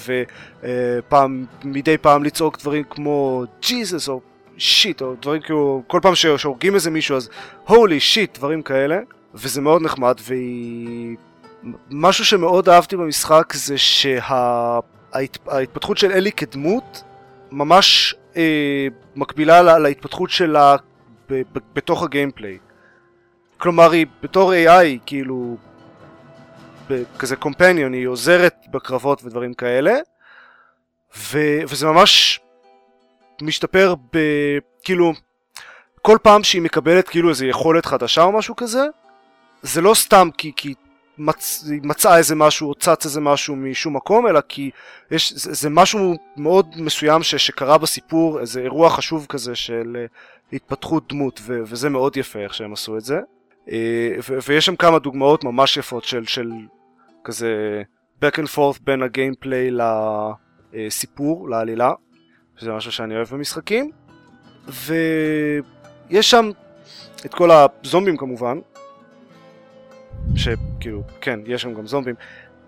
[0.64, 4.22] ופעם, מדי פעם לצעוק דברים כמו ג'יזוס או
[4.58, 7.30] שיט או דברים כאילו כל פעם שהורגים איזה מישהו אז
[7.68, 9.00] הולי שיט דברים כאלה
[9.34, 11.16] וזה מאוד נחמד והיא
[11.92, 17.04] משהו שמאוד אהבתי במשחק זה שההתפתחות של אלי כדמות
[17.52, 20.76] ממש אה, מקבילה לה- להתפתחות שלה
[21.30, 22.58] ב- ב- בתוך הגיימפליי
[23.64, 25.58] כלומר היא בתור AI כאילו
[27.20, 29.94] כזה קומפניון היא עוזרת בקרבות ודברים כאלה
[31.18, 32.40] ו, וזה ממש
[33.42, 34.18] משתפר ב...
[34.84, 35.14] כאילו
[36.02, 38.86] כל פעם שהיא מקבלת כאילו איזו יכולת חדשה או משהו כזה
[39.62, 40.74] זה לא סתם כי, כי
[41.18, 41.66] מצ...
[41.72, 44.72] היא מצאה איזה משהו או צץ איזה משהו משום מקום אלא כי
[45.12, 50.06] יש, זה, זה משהו מאוד מסוים ש, שקרה בסיפור איזה אירוע חשוב כזה של אה,
[50.54, 53.20] התפתחות דמות ו, וזה מאוד יפה איך שהם עשו את זה
[54.48, 56.52] ויש שם כמה דוגמאות ממש יפות של, של
[57.24, 57.82] כזה
[58.24, 59.70] back and forth בין הגיימפליי
[60.74, 61.92] לסיפור, לעלילה,
[62.58, 63.92] שזה משהו שאני אוהב במשחקים,
[64.68, 66.50] ויש שם
[67.26, 68.60] את כל הזומבים כמובן,
[70.36, 72.16] שכאילו, כן, יש שם גם זומבים,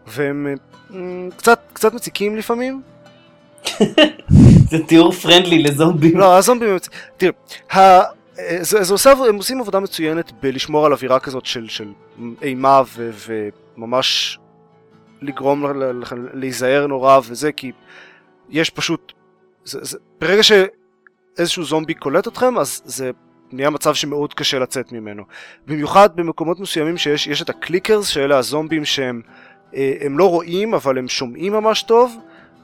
[0.08, 0.48] והם
[0.94, 2.82] אה, קצת, קצת מציקים לפעמים.
[4.70, 6.18] זה תיאור פרנדלי לזומבים.
[6.18, 6.78] לא, הזומבים הם...
[7.18, 8.04] תראה,
[8.62, 11.94] זה, זה עושה, הם עושים עבודה מצוינת בלשמור על אווירה כזאת של, של
[12.42, 13.12] אימה ו,
[13.78, 14.40] וממש
[15.22, 15.66] לגרום
[16.02, 17.72] לכם להיזהר נורא וזה, כי
[18.50, 19.14] יש פשוט...
[19.66, 23.12] זה, זה, ברגע שאיזשהו זומבי קולט אתכם, אז זה
[23.52, 25.24] נהיה מצב שמאוד קשה לצאת ממנו.
[25.68, 29.22] במיוחד במקומות מסוימים שיש יש את הקליקרס, שאלה הזומבים שהם
[29.76, 32.16] אה, הם לא רואים, אבל הם שומעים ממש טוב,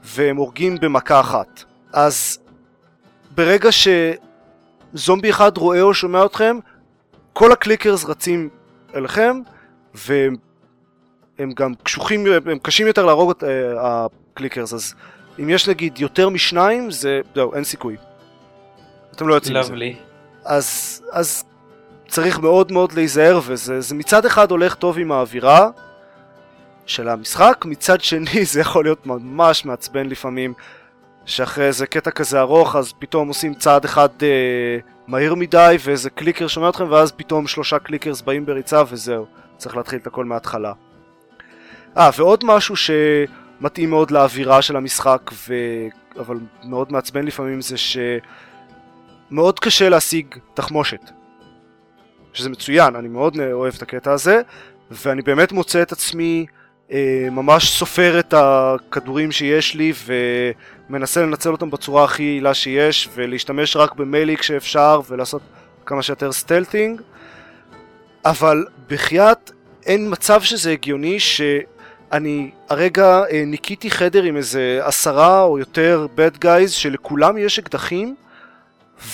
[0.04, 1.64] והם הורגים במכה אחת.
[1.92, 2.38] אז
[3.34, 3.72] ברגע
[4.94, 6.58] שזומבי אחד רואה או שומע אתכם,
[7.32, 8.48] כל ה clickers רצים
[8.94, 9.40] אליכם,
[9.94, 10.36] והם
[11.38, 14.94] הם גם קשוחים, הם קשים יותר להרוג את אה, ה clickers, אז
[15.38, 17.96] אם יש נגיד יותר משניים, זה, זהו, אין סיכוי.
[19.12, 19.74] אתם לא יוצאים מזה.
[20.44, 21.44] אז, אז
[22.08, 25.68] צריך מאוד מאוד להיזהר וזה זה מצד אחד הולך טוב עם האווירה
[26.86, 30.54] של המשחק, מצד שני זה יכול להיות ממש מעצבן לפעמים
[31.26, 36.46] שאחרי איזה קטע כזה ארוך אז פתאום עושים צעד אחד אה, מהיר מדי ואיזה clicker
[36.46, 40.72] שומע אתכם ואז פתאום שלושה clickers באים בריצה וזהו, צריך להתחיל את הכל מההתחלה.
[41.96, 45.54] אה, ועוד משהו שמתאים מאוד לאווירה של המשחק ו...
[46.18, 47.96] אבל מאוד מעצבן לפעמים זה ש...
[49.30, 51.10] מאוד קשה להשיג תחמושת.
[52.32, 54.40] שזה מצוין, אני מאוד אוהב את הקטע הזה,
[54.90, 56.46] ואני באמת מוצא את עצמי
[56.92, 59.92] אה, ממש סופר את הכדורים שיש לי
[60.92, 65.42] ומנסה לנצל אותם בצורה הכי יעילה שיש ולהשתמש רק ב melee כשאפשר ולעשות
[65.86, 67.00] כמה שיותר stealthing
[68.24, 69.50] אבל בחייאת
[69.86, 76.44] אין מצב שזה הגיוני שאני הרגע אה, ניקיתי חדר עם איזה עשרה או יותר bad
[76.44, 78.14] guys שלכולם יש אקדחים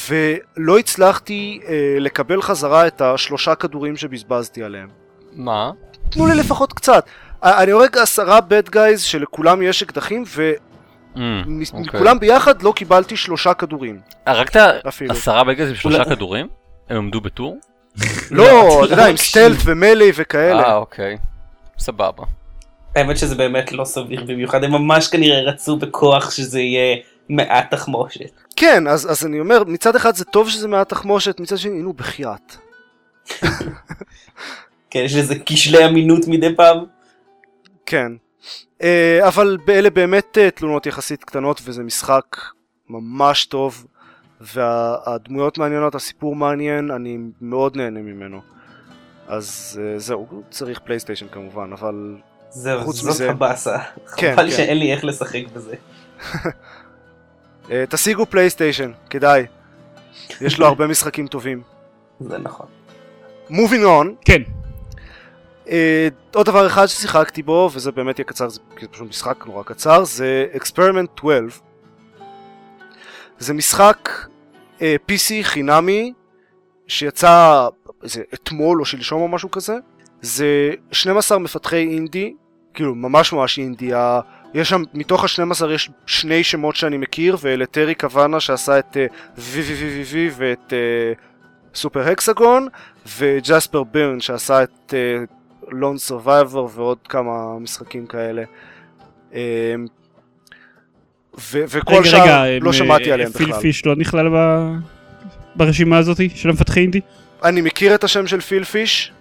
[0.08, 4.88] ולא הצלחתי אה, לקבל חזרה את השלושה כדורים שבזבזתי עליהם.
[5.32, 5.70] מה?
[6.10, 7.06] תנו לי לפחות קצת.
[7.42, 10.24] אני הורג עשרה bad guys שלכולם יש אקדחים
[11.18, 11.20] Mm,
[11.72, 11.80] אוקיי.
[11.80, 14.56] ומכולם ביחד לא קיבלתי שלושה כדורים הרגת
[14.88, 15.12] אפילו.
[15.12, 16.48] עשרה בגז עם שלושה אולי- כדורים?
[16.88, 17.58] הם עמדו בטור?
[18.30, 19.16] לא, אתה יודע, עם.
[19.16, 20.74] סטלט ומלי אה, וכאלה.
[20.76, 21.18] אוקיי.
[21.78, 22.24] סבבה.
[22.96, 26.96] האמת שזה באמת לא סביר במיוחד, הם ממש כנראה רצו בכוח שזה יהיה
[27.28, 28.30] מעט תחמושת.
[28.56, 31.92] כן, אז אז אני אומר, מצד אחד זה טוב שזה מעט תחמושת, מצד שני, נו,
[31.92, 32.56] בחייאת.
[34.90, 36.84] כן, יש איזה כשלי אמינות מדי פעם.
[37.86, 38.12] כן.
[38.82, 42.24] אה, אבל אלה באמת אה, תלונות יחסית קטנות וזה משחק
[42.88, 43.86] ממש טוב
[44.40, 48.40] והדמויות מעניינות, הסיפור מעניין, אני מאוד נהנה ממנו.
[49.28, 52.16] אז אה, זהו, צריך פלייסטיישן כמובן, אבל
[52.50, 53.78] זהו, חוץ זאת מזה- הבאסה.
[54.16, 54.56] כן, חבל כן.
[54.56, 55.74] שאין לי איך לשחק בזה.
[57.90, 59.46] תשיגו פלייסטיישן, כדאי.
[60.40, 61.62] יש לו הרבה משחקים טובים.
[62.20, 62.66] זה נכון.
[63.50, 64.42] Moving on, כן.
[65.68, 70.04] אה, עוד דבר אחד ששיחקתי בו, וזה באמת יהיה קצר, זה פשוט משחק נורא קצר,
[70.04, 71.62] זה Experiment 12.
[73.38, 74.08] זה משחק
[74.82, 76.12] אה, PC חינמי
[76.86, 77.68] שיצא
[78.02, 79.76] איזה אתמול או שלשום או משהו כזה.
[80.22, 82.34] זה 12 מפתחי אינדי,
[82.74, 83.90] כאילו ממש ממש אינדי.
[84.54, 88.96] יש שם, מתוך ה-12 יש שני שמות שאני מכיר, ואלה טרי קוואנה שעשה את
[89.36, 90.72] VVVVV ואת
[91.74, 92.68] Super Hexagon,
[93.18, 94.94] וג'ספר ביירן שעשה את
[95.70, 98.42] Lone Survivor ועוד כמה משחקים כאלה.
[99.32, 99.38] אמ,
[101.52, 103.60] ו- וכל רגע, שאר רגע, לא הם, שמעתי אה, עליהם פיל בכלל.
[103.60, 104.74] פיש לא נכלל ב-
[105.56, 107.00] ברשימה הזאתי של המפתחי אינדי?
[107.44, 109.12] אני מכיר את השם של פיל פיש,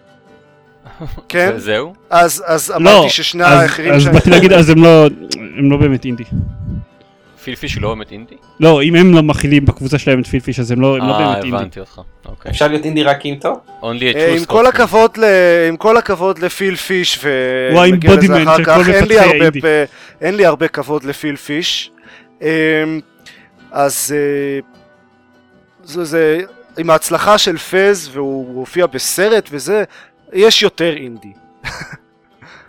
[1.30, 1.50] כן?
[1.54, 1.94] זה- זהו?
[2.10, 5.06] אז, אז לא, אמרתי ששני האחרים אז באתי להגיד, אז הם לא
[5.58, 6.24] הם לא באמת אינדי.
[7.48, 8.36] פילפיש הוא לא באמת אינדי?
[8.60, 11.20] לא, אם הם לא מכילים בקבוצה שלהם את פילפיש אז הם לא הם לא אה,
[11.20, 11.58] באמת אינדי.
[11.58, 12.02] הבנתי אותך.
[12.26, 12.52] אוקיי.
[12.52, 13.60] אפשר להיות אינדי רק עם טוב?
[13.84, 14.66] אה, עם כל.
[14.66, 15.24] הכבוד ל...
[15.70, 19.16] עם כל הכבוד לפיל פיש הוא ונגיע לזה האימבודימנט אחר של כך, כל אין לי
[19.16, 19.60] מפתחי הרבה האינדי.
[20.22, 21.92] אין לי הרבה כבוד לפיל פיש.
[22.42, 22.48] אמ,
[23.72, 24.60] אז אה,
[25.84, 26.40] זה, זה
[26.78, 29.84] עם ההצלחה של פז והוא הופיע בסרט וזה,
[30.34, 31.32] יש יותר אינדי.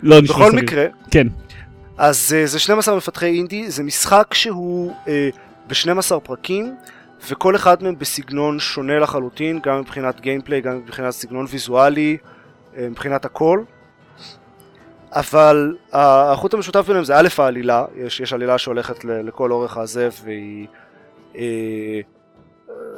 [0.03, 0.63] לא נשמע בכל סביר.
[0.63, 1.27] מקרה, כן.
[1.99, 5.29] אז אה, זה 12 מפתחי אינדי, זה משחק שהוא אה,
[5.67, 6.75] ב-12 פרקים,
[7.29, 12.17] וכל אחד מהם בסגנון שונה לחלוטין, גם מבחינת גיימפליי, גם מבחינת סגנון ויזואלי,
[12.77, 13.63] אה, מבחינת הכל.
[15.11, 20.67] אבל החוט המשותף ביניהם זה א' העלילה, יש, יש עלילה שהולכת לכל אורך הזה והיא
[21.35, 21.99] אה,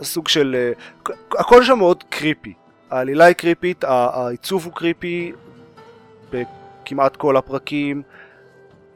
[0.02, 0.56] סוג של...
[0.58, 2.54] אה, הכל שם מאוד קריפי.
[2.92, 5.32] העלילה היא קריפית, העיצוב הוא קריפי
[6.32, 8.02] בכמעט כל הפרקים.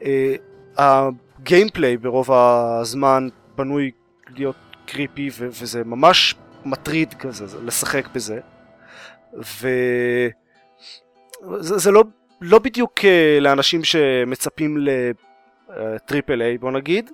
[0.04, 0.34] אה,
[0.76, 3.90] הגיימפליי ברוב הזמן בנוי
[4.36, 4.56] להיות
[4.86, 8.40] קריפי ו- וזה ממש מטריד כזה זה- לשחק בזה.
[9.38, 10.28] וזה
[11.78, 12.04] זה לא,
[12.40, 17.10] לא בדיוק אה, לאנשים שמצפים לטריפל איי בוא נגיד.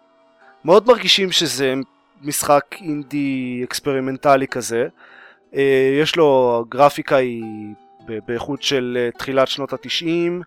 [0.64, 1.74] מאוד מרגישים שזה
[2.22, 4.88] משחק אינדי אקספרימנטלי כזה.
[5.54, 7.44] אה, יש לו, הגרפיקה היא
[8.26, 10.42] באיכות של אה, תחילת שנות התשעים,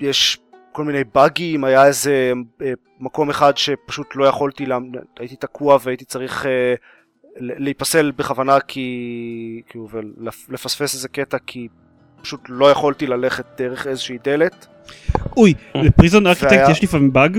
[0.00, 0.38] ויש
[0.72, 4.78] כל מיני באגים, היה איזה אה, מקום אחד שפשוט לא יכולתי, לה...
[5.18, 6.74] הייתי תקוע והייתי צריך אה,
[7.36, 8.90] להיפסל בכוונה כי,
[9.68, 9.88] כאילו,
[10.48, 11.68] ולפספס איזה קטע כי
[12.22, 14.66] פשוט לא יכולתי ללכת דרך איזושהי דלת.
[15.36, 17.38] אוי, לפריזון ארכיטקט והיה- יש לפעמים באג.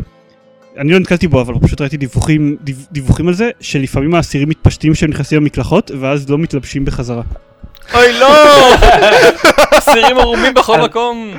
[0.78, 4.94] אני לא נתקלתי בו אבל פשוט ראיתי דיווחים דיו- דיווחים על זה שלפעמים האסירים מתפשטים
[4.94, 7.22] כשהם נכנסים למקלחות ואז לא מתלבשים בחזרה.
[7.94, 8.28] אוי לא!
[9.80, 11.32] אסירים ערומים בכל מקום.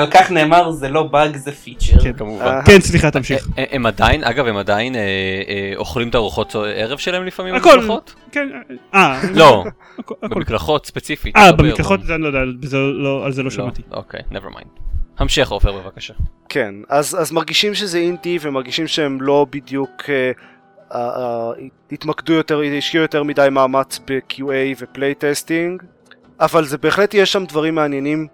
[0.00, 2.00] על כך נאמר זה לא באג זה פיצ'ר.
[2.02, 2.12] כן.
[2.12, 2.44] כמובן.
[2.44, 3.48] אה, כן סליחה תמשיך.
[3.58, 7.70] אה, הם עדיין, אגב, הם עדיין אה, אה, אוכלים את ארוחות ערב שלהם לפעמים הכל.
[7.76, 8.14] במקלחות?
[8.32, 8.48] כן.
[8.94, 9.20] אה.
[9.34, 9.64] לא.
[10.22, 11.36] במקלחות ספציפית.
[11.36, 12.02] אה לא במקלחות.
[12.04, 12.38] זה אני לא יודע
[12.74, 13.82] לא- על זה לא שמעתי.
[13.90, 14.80] אוקיי, never mind.
[15.18, 16.14] המשך עופר בבקשה.
[16.48, 20.30] כן, אז, אז מרגישים שזה אינדי ומרגישים שהם לא בדיוק אה,
[20.94, 21.50] אה, אה,
[21.92, 25.82] התמקדו יותר, השקיעו יותר מדי מאמץ ב-QA ו playtesting,
[26.40, 28.26] אבל זה בהחלט יש שם דברים מעניינים.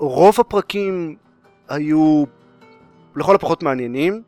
[0.00, 1.16] אה, רוב הפרקים
[1.68, 2.24] היו
[3.16, 4.22] לכל הפחות מעניינים.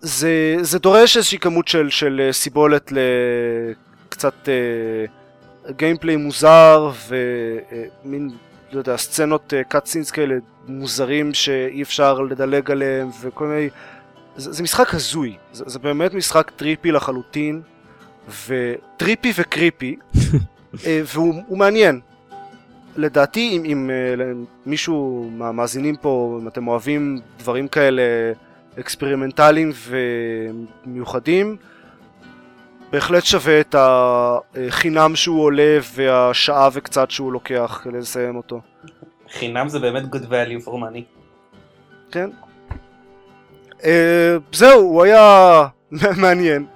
[0.00, 5.04] זה, זה דורש איזושהי כמות של, של אה, סיבולת לקצת אה,
[5.76, 8.30] gameplay מוזר ומין,
[8.72, 10.34] לא יודע, סצנות cutscenes כאלה
[10.68, 13.68] מוזרים שאי אפשר לדלג עליהם וכל מיני...
[14.36, 17.62] זה, זה משחק הזוי, זה, זה באמת משחק trippy לחלוטין,
[18.46, 19.96] ו trippy ו creepy,
[20.86, 22.00] אה, והוא הוא מעניין.
[22.96, 24.24] לדעתי אם, אם אה,
[24.66, 28.02] מישהו מהמאזינים פה, אם אתם אוהבים דברים כאלה
[28.80, 29.72] אקספרימנטליים
[30.86, 31.56] ומיוחדים,
[32.92, 38.60] בהחלט שווה את החינם שהוא עולה והשעה וקצת שהוא לוקח לסיים אותו.
[39.32, 41.02] חינם זה באמת good value for money.
[42.10, 42.30] כן.
[43.84, 45.66] אה, זהו, הוא היה
[46.22, 46.66] מעניין.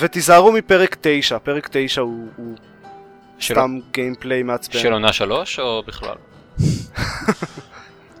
[0.00, 2.54] ותיזהרו מפרק 9, פרק 9 הוא, הוא
[3.42, 4.78] סתם גיימפליי מעצבן.
[4.78, 6.14] של עונה שלוש או בכלל?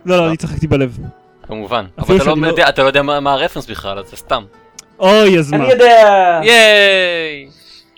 [0.06, 0.98] לא לא אני צחקתי בלב.
[1.46, 1.84] כמובן.
[1.98, 4.44] אבל אתה לא לא- יודע- אתה לא יודע מה מה הרפרנס בכלל, אז זה סתם.
[4.98, 5.56] אוי אז מה.
[5.56, 6.40] אני יודע!
[6.42, 7.48] ייי!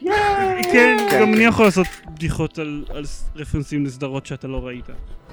[0.03, 0.11] כן
[0.73, 1.35] כן, גם כן.
[1.35, 3.05] אני יכול לעשות בדיחות על על
[3.37, 4.85] רפרנסים לסדרות שאתה לא ראית.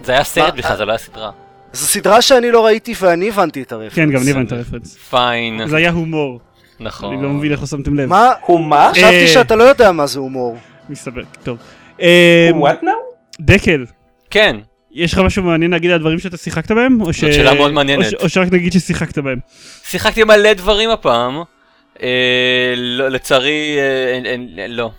[0.04, 0.58] זה היה סרט מה?
[0.60, 1.32] בכלל, זה לא היה סדרה.
[1.74, 3.94] זו סדרה שאני לא ראיתי ואני הבנתי את הרפרנס.
[3.94, 4.96] כן גם אני הבנתי את הרפרנס.
[4.98, 5.68] פיין.
[5.68, 6.40] זה היה הומור.
[6.80, 7.14] נכון.
[7.14, 8.10] אני לא מבין איך לא שמתם לב.
[8.10, 8.32] מה?
[8.46, 8.90] הוא מה?
[8.92, 9.28] חשבתי אה.
[9.28, 10.58] שאתה לא יודע מה זה הומור.
[10.90, 11.22] מסתבר.
[11.44, 11.58] טוב.
[12.02, 12.88] אה, הוא what now?
[13.40, 13.86] דקל.
[14.30, 14.58] כן.
[14.92, 17.02] יש לך משהו מעניין להגיד על הדברים שאתה שיחקת בהם?
[17.02, 17.24] או ש...
[17.24, 18.06] זאת שאלה מאוד מעניינת.
[18.06, 19.40] או ש- או שרק נגיד ששיחקת בהם.
[19.84, 21.42] שיחקתי מלא דברים הפעם.
[22.04, 24.92] אה, לא- לצערי, אה, אין- אין- לא.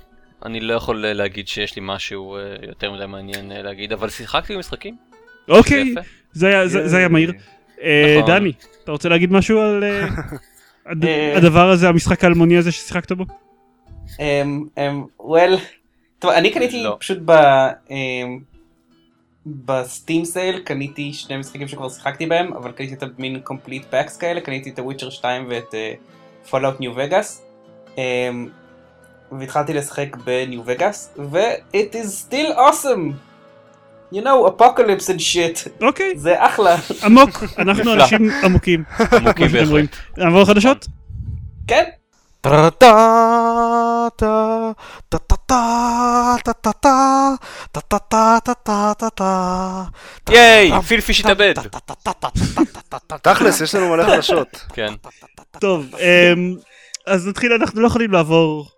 [0.45, 4.09] אני לא יכול אה, להגיד שיש לי משהו אה, יותר מדי מעניין אה, להגיד, אבל
[4.09, 4.97] שיחקתי במשחקים.
[5.49, 5.95] אוקיי.
[6.33, 7.33] זה היה- זה זה היה מהיר.
[7.83, 8.31] אה, נכון.
[8.31, 8.53] דני,
[8.85, 10.07] אתה רוצה להגיד משהו על אה,
[10.93, 11.37] הד- אה.
[11.37, 13.25] הדבר הזה, המשחק האלמוני הזה ששיחקת בו?
[14.21, 15.59] אמ, אמ, well,
[16.19, 16.97] טוב, אני קניתי לא.
[17.01, 17.31] פשוט ב...
[17.91, 18.39] אמ,
[19.47, 24.17] ב Steam sale קניתי שני משחקים שכבר שיחקתי בהם, אבל קניתי את המין complete packs
[24.17, 25.75] כאלה, קניתי את ה Witcher 2 ואת
[26.51, 27.45] Fallout New Vegas.
[29.33, 33.13] והתחלתי לשחק ב New Vegas, ו-it is still awesome!
[34.13, 36.77] You know, apocalypse and shit, אוקיי, זה אחלה.
[37.05, 37.93] עמוק, אנחנו.
[37.95, 38.85] אנשים עמוקים.
[39.13, 39.97] עמוקים בהחלט.
[40.17, 40.87] נעבור לחדשות?
[41.67, 41.85] כן,
[50.31, 50.73] ייי!
[50.89, 51.55] פיל פיש התאבד!
[53.23, 54.65] תכלס, יש לנו מלא חדשות.
[54.73, 54.93] כן.
[55.59, 55.87] טוב,
[57.07, 58.69] אז נתחיל, אנחנו לא יכולים לעבור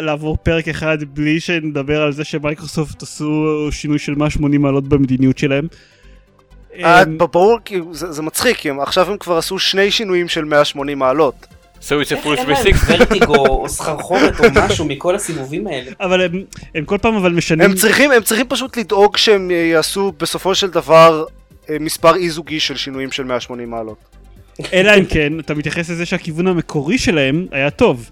[0.00, 5.68] לעבור פרק אחד בלי שנדבר על זה שמייקרוסופט עשו שינוי של 180 מעלות במדיניות שלהם.
[7.16, 7.58] ברור,
[7.92, 11.46] זה מצחיק, עכשיו הם כבר עשו שני שינויים של 180 מעלות.
[11.80, 13.00] So it's a איך full אין להם 360.
[13.00, 15.90] ורטיגו או סחרחורת או משהו מכל הסיבובים האלה.
[16.00, 19.56] אבל הם, הם כל פעם אבל משנים, הם צריכים, הם צריכים פשוט לדאוג שהם אה,
[19.56, 21.24] יעשו בסופו של דבר
[21.70, 23.98] אה, מספר אי זוגי של שינויים של 180 מעלות.
[24.72, 28.10] אלא אם כן אתה מתייחס לזה שהכיוון המקורי שלהם היה טוב.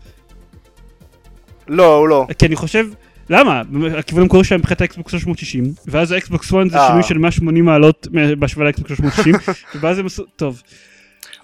[1.69, 2.27] לא, הוא לא.
[2.39, 2.87] כי אני חושב,
[3.31, 3.63] למה?
[3.99, 6.87] הכיוון המקורי שלהם מבחינת האקסבוקס 360, ואז האקסבוקס 1 זה אה.
[6.87, 9.35] שינוי של 180 מעלות בהשוואה לאקסבוקס 360,
[9.81, 10.63] ואז הם עשו, טוב.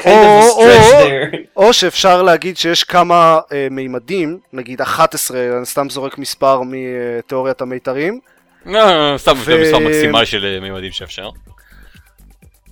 [0.03, 1.37] Kind of a או- stretch או- there.
[1.57, 8.21] או שאפשר להגיד שיש כמה אה, מימדים, נגיד 11, אני סתם זורק מספר מתיאוריית המיתרים,
[8.67, 8.81] לא,
[9.17, 11.29] סתם זה מספר מקסימלי של אה, מימדים שאפשר.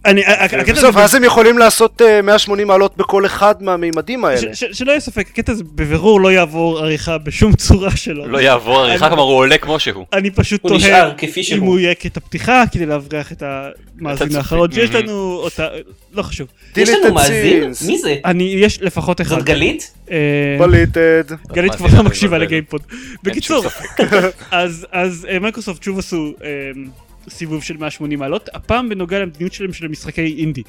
[0.05, 4.55] אני, הקטע בסוף, אז הם יכולים לעשות אה, 180 מעלות בכל אחד מהמימדים האלה.
[4.55, 8.27] שלא יהיה ספק, הקטע הזה בבירור לא יעבור עריכה בשום צורה שלו.
[8.27, 10.07] לא יעבור עריכה, כלומר הוא עולה כמו שהוא.
[10.13, 11.13] אני פשוט תוהה
[11.53, 11.61] אם.
[11.61, 14.37] הוא יהיה קטע פתיחה כדי להבריח את המאזין.
[14.37, 14.91] האחרון שיש.
[14.91, 15.69] לנו אותה,
[16.13, 16.49] לא חשוב.
[16.77, 17.73] יש לנו מאזין?
[17.87, 18.17] מי זה?
[18.25, 19.37] אני, יש לפחות אחד.
[19.37, 19.95] זאת גלית?
[20.11, 20.17] אה,
[20.59, 21.25] בליטד.
[21.53, 22.45] גלית כבר לא מקשיבה מבלבל.
[22.47, 22.83] לגיימפוד.
[23.23, 23.65] בקיצור,
[24.51, 26.49] אז אז אה, מייקרוסופט שוב עשו אה,
[27.29, 30.63] סיבוב של 180 מעלות, הפעם בנוגע למדיניות שלהם של משחקי אינדי.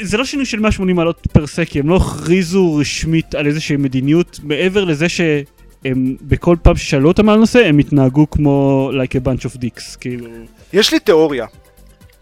[0.00, 3.76] זה לא שינוי של 180 מעלות per se, כי הם לא הכריזו רשמית על איזושהי
[3.76, 9.26] מדיניות, מעבר לזה שהם בכל פעם ששאלו אותם על הנושא, הם התנהגו כמו like a
[9.26, 10.26] bunch of dicks, כאילו...
[10.72, 11.46] יש לי תיאוריה.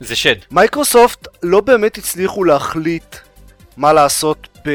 [0.00, 0.36] זה שד.
[0.50, 3.16] מייקרוסופט לא באמת הצליחו להחליט
[3.76, 4.68] מה לעשות ב...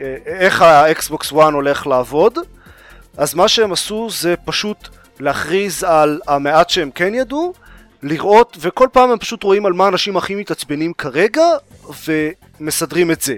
[0.00, 2.38] אה, איך האקסבוקס 1 הולך לעבוד,
[3.16, 4.88] אז מה שהם עשו זה פשוט
[5.20, 7.52] להכריז על המעט שהם כן ידעו,
[8.02, 11.44] לראות, וכל פעם הם פשוט רואים על מה האנשים הכי מתעצבנים כרגע,
[12.06, 13.36] ומסדרים את זה.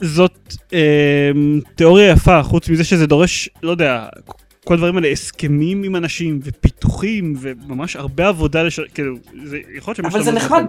[0.00, 1.30] זאת אה,
[1.74, 4.06] תיאוריה יפה, חוץ מזה שזה דורש, לא יודע,
[4.64, 8.80] כל הדברים האלה, הסכמים עם אנשים, ופיתוחים, וממש הרבה עבודה, לש...
[8.94, 10.48] כאילו, זה יכול להיות שמה אבל זה נחמד.
[10.48, 10.66] נכון,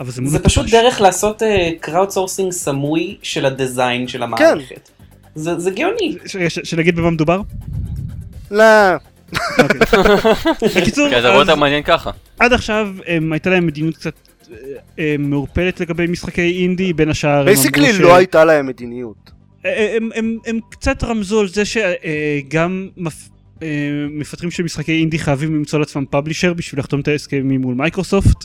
[0.00, 0.38] אבל זה, זה.
[0.38, 1.42] פשוט דרך לעשות
[1.80, 4.90] crowdsourcing סמוי של ה design של המערכת.
[5.34, 6.16] זה זה גאוני.
[6.26, 6.36] ש...
[6.36, 6.58] ש...
[6.58, 7.40] שנגיד במה מדובר?
[8.50, 8.64] לא.
[10.76, 12.10] בקיצור, כי זה הרבה אז יותר מעניין ככה.
[12.38, 14.14] עד עכשיו הם, הייתה להם מדיניות קצת
[14.50, 14.56] אה,
[14.98, 19.30] אה, מעורפלת לגבי משחקי אינדי, בין השאר basically לא הייתה להם מדיניות.
[19.66, 22.88] אה, הם, הם, קצת רמזו על זה שגם.
[23.62, 23.68] אה,
[24.10, 28.44] מפתחים של משחקי אינדי חייבים למצוא לעצמם publisher בשביל לחתום את ההסכמים מול מייקרוסופט.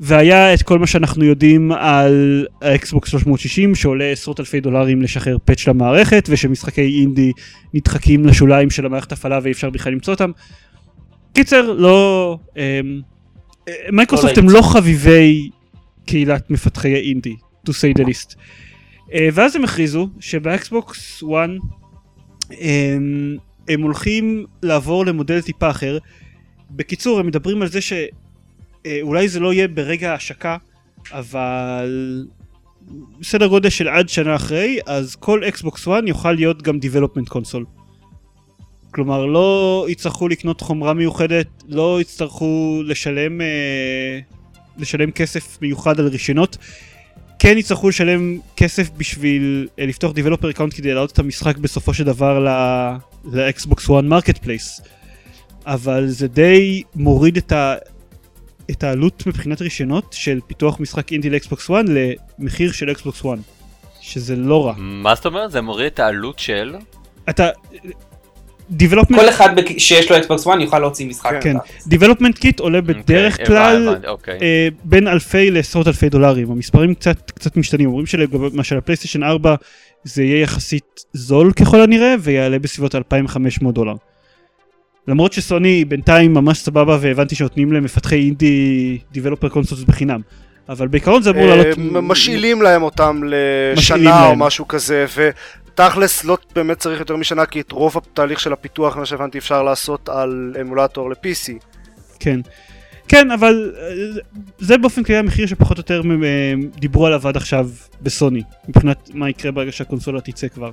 [0.00, 5.68] והיה את כל מה שאנחנו יודעים על האקסבוקס 360 שעולה עשרות אלפי דולרים לשחרר patch
[5.68, 7.32] למערכת ושמשחקי אינדי
[7.74, 10.30] נדחקים לשוליים של המערכת הפעלה ואי אפשר בכלל למצוא אותם.
[11.32, 12.80] קיצר לא אה,
[13.68, 14.56] אה, מייקרוסופט הם להיט.
[14.56, 15.50] לא חביבי
[16.06, 17.36] קהילת מפתחי האינדי
[17.68, 18.36] to say the least.
[19.14, 21.50] אה, ואז הם הכריזו שבאקסבוקס 1
[22.50, 23.36] הם,
[23.68, 25.98] הם הולכים לעבור למודל טיפה אחר.
[26.70, 27.80] בקיצור הם מדברים על זה
[28.88, 30.56] שאולי זה לא יהיה ברגע ההשקה
[31.12, 32.26] אבל
[33.22, 37.64] סדר גודל של עד שנה אחרי אז כל אקסבוקס 1 יוכל להיות גם development console.
[38.90, 44.18] כלומר לא יצטרכו לקנות חומרה מיוחדת לא יצטרכו לשלם אה,
[44.78, 46.56] לשלם כסף מיוחד על רישיונות
[47.38, 52.04] כן יצטרכו לשלם כסף בשביל אה, לפתוח Developer Account כדי להעלות את המשחק בסופו של
[52.04, 52.38] דבר
[53.24, 54.88] ל-Xbox One Marketplace.
[55.66, 57.74] אבל זה די מוריד את, ה,
[58.70, 61.90] את העלות מבחינת רישיונות של פיתוח משחק אינדי ל-Xbox One
[62.38, 63.40] למחיר של Xbox One.
[64.00, 64.74] שזה לא רע.
[64.76, 65.50] מה זאת אומרת?
[65.50, 66.74] זה מוריד את העלות של...
[67.28, 67.48] אתה...
[68.80, 71.30] Development, כל אחד בק- שיש לו אקסבוקס 1 יוכל להוציא משחק.
[71.40, 71.56] כן.
[71.58, 74.38] כן, Development Kit עולה בדרך אוקיי, כלל הבנתי, אוקיי.
[74.42, 79.54] אה, בין אלפי לעשרות אלפי דולרים המספרים קצת קצת משתנים אומרים שלמה של הפלייסטיישן 4
[80.04, 83.94] זה יהיה יחסית זול ככל הנראה ויעלה בסביבות 2500 דולר.
[85.08, 90.20] למרות שסוני בינתיים ממש סבבה והבנתי שנותנים למפתחי אינדי developer consoles בחינם
[90.68, 93.20] אבל בעיקרון זה אמור אה, לעלות משאילים להם אותם
[93.76, 94.38] לשנה או להם.
[94.38, 99.06] משהו כזה, ותכלס לא באמת צריך יותר משנה, כי את רוב התהליך של הפיתוח, מה
[99.06, 101.52] שהבנתי, אפשר לעשות על אמולטור ל-PC.
[102.20, 102.40] כן.
[103.08, 104.20] כן, אבל אה,
[104.58, 107.68] זה באופן כללי המחיר שפחות או יותר אה, דיברו עליו עד עכשיו
[108.02, 110.70] בסוני, מבחינת מה יקרה ברגע שהקונסולה תצא כבר.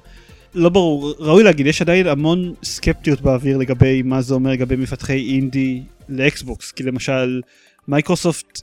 [0.56, 5.36] לא ברור, ראוי להגיד, יש עדיין המון סקפטיות באוויר לגבי מה זה אומר לגבי מפתחי
[5.36, 7.42] אינדי לאקסבוקס, כי למשל
[7.88, 8.62] מייקרוסופט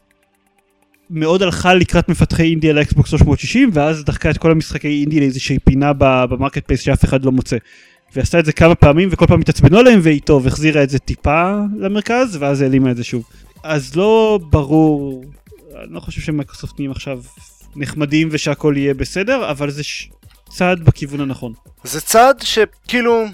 [1.11, 5.59] מאוד הלכה לקראת מפתחי אינדי על האקסבוקס 360 ואז דחקה את כל המשחקי אינדי לאיזושהי
[5.59, 7.57] פינה ב marketplace שאף אחד לא מוצא.
[8.16, 11.55] ועשתה את זה כמה פעמים וכל פעם התעצבנו עליהם והיא טוב החזירה את זה טיפה
[11.78, 13.24] למרכז ואז העלימה את זה שוב.
[13.62, 15.24] אז לא ברור,
[15.85, 17.20] אני לא חושב שמייקרוסופט נהיים עכשיו
[17.76, 20.09] נחמדים ושהכל יהיה בסדר אבל זה ש...
[20.53, 21.53] צעד בכיוון הנכון.
[21.85, 23.25] זה צעד שכאילו...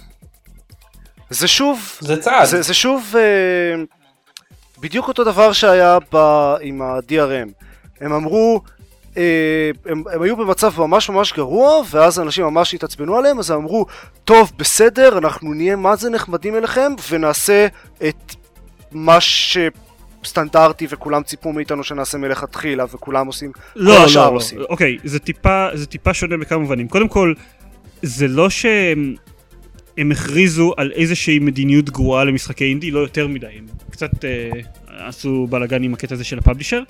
[1.31, 1.99] זה שוב...
[2.01, 2.45] זה צעד.
[2.47, 3.83] זה, זה שוב אה,
[4.81, 6.17] בדיוק אותו דבר שהיה ב,
[6.61, 7.49] עם ה-DRM.
[8.01, 8.61] הם אמרו,
[9.17, 13.57] אה, הם, הם היו במצב ממש ממש גרוע, ואז אנשים ממש התעצבנו עליהם, אז הם
[13.57, 13.87] אמרו,
[14.25, 17.67] טוב, בסדר, אנחנו נהיה מה זה נחמדים אליכם, ונעשה
[18.09, 18.35] את
[18.93, 19.21] מה
[20.23, 24.59] שסטנדרטי וכולם ציפו מאיתנו שנעשה מלכתחילה, וכולם עושים, לא, השאר לא, לא, עושים.
[24.69, 26.89] אוקיי, זה טיפה, זה טיפה שונה בכמה מובנים.
[26.89, 27.35] קודם כל,
[28.03, 29.15] זה לא שהם
[29.99, 34.51] הם הכריזו על איזושהי מדיניות גרועה למשחקי אינדי, לא יותר מדי, הם קצת אה,
[34.89, 36.83] עשו בלאגן עם הקטע הזה של הפאבלישר.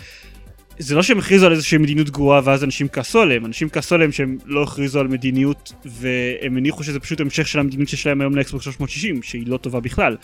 [0.79, 4.13] זה לא שהם הכריזו על איזושהי מדיניות גרועה ואז אנשים כעסו עליהם, אנשים כעסו עליהם
[4.13, 8.37] שהם לא הכריזו על מדיניות והם הניחו שזה פשוט המשך של המדיניות שיש להם היום
[8.37, 10.17] לאקסבוקס 360 שהיא לא טובה בכלל.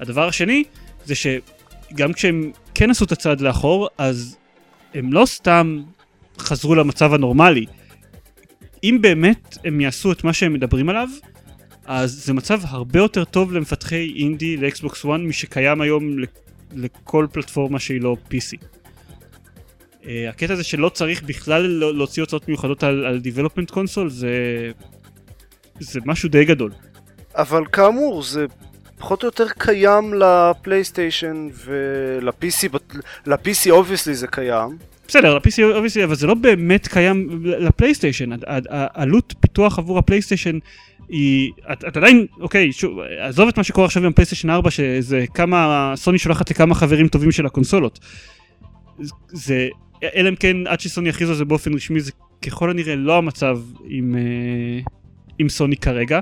[0.00, 0.64] הדבר השני
[1.04, 1.14] זה
[1.90, 4.36] שגם כשהם כן עשו את הצעד לאחור אז
[4.94, 5.82] הם לא סתם
[6.38, 7.66] חזרו למצב הנורמלי.
[8.84, 11.08] אם באמת הם יעשו את מה שהם מדברים עליו,
[11.86, 16.16] אז זה מצב הרבה יותר טוב למפתחי אינדי לאקסבוקס 1 משקיים היום
[16.72, 18.56] לכל פלטפורמה שהיא לא PC.
[20.02, 21.66] Uh, הקטע הזה שלא צריך בכלל
[21.96, 24.30] להוציא הוצאות מיוחדות על, על Development Console זה,
[25.80, 26.72] זה משהו די גדול.
[27.34, 28.46] אבל כאמור, זה
[28.98, 32.78] פחות או יותר קיים לפלייסטיישן ול-PC,
[33.26, 34.78] ל-PC obviously זה קיים.
[35.08, 38.30] בסדר, ל-PC obviously, אבל זה לא באמת קיים לפלייסטיישן.
[38.70, 40.58] העלות פיתוח עבור הפלייסטיישן
[41.08, 45.24] היא, את, את עדיין, אוקיי, שוב, עזוב את מה שקורה עכשיו עם פלייסטיישן 4, שזה
[45.34, 47.98] כמה, סוני שולחת לכמה חברים טובים של הקונסולות.
[49.28, 49.68] זה,
[50.14, 52.12] אלא אם כן עד שסוני יכריז על זה באופן רשמי, זה
[52.46, 54.80] ככל הנראה לא המצב עם, אה,
[55.38, 56.20] עם סוני כרגע,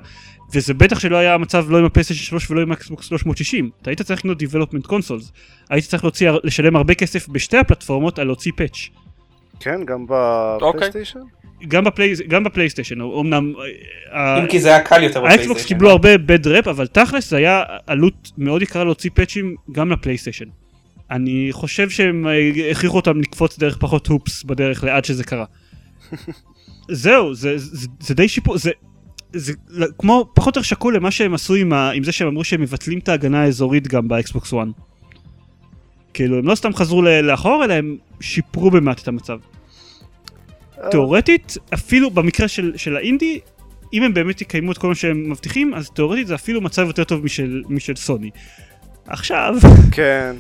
[0.55, 3.71] וזה בטח שלא היה המצב לא עם הפלייסטיישן 3 ולא עם אקסבוקס 360.
[3.83, 5.33] אתה היית צריך לקנות Development Consoles,
[5.71, 8.89] היית צריך להוציא, לשלם הרבה כסף בשתי הפלטפורמות על להוציא patch.
[9.61, 10.81] כן, גם אוקיי.
[10.81, 11.21] בפלייסטיישן?
[11.69, 13.53] גם, בפלי, גם בפלייסטיישן, אמנם...
[14.13, 15.69] אה, אם כי זה היה קל יותר האקסבוקס בפלייסטיישן.
[15.69, 20.45] קיבלו הרבה bad rep, אבל תכלס זה היה עלות מאוד יקרה להוציא פאצ'ים גם לפלייסטיישן.
[21.11, 25.45] אני חושב שהם אה, הכריחו אותם לקפוץ דרך פחות hoops בדרך לעד שזה קרה.
[26.89, 28.71] זהו, זה, זה, זה די שיפור, זה,
[29.37, 32.45] זה כמו פחות או יותר שקול למה שהם עשו עם, ה, עם זה שהם אמרו
[32.45, 34.67] שהם מבטלים את ההגנה האזורית גם באקסבוקס 1.
[36.15, 39.39] כאילו הם לא סתם חזרו לאחור אלא הם שיפרו במעט את המצב.
[40.91, 43.41] תאורטית, אפילו במקרה של, של האינדי,
[43.93, 47.05] אם הם באמת יקיימו את כל מה שהם מבטיחים, אז תאורטית זה אפילו מצב יותר
[47.05, 48.31] טוב משל, משל סוני.
[49.07, 49.55] עכשיו,
[49.93, 50.37] כן.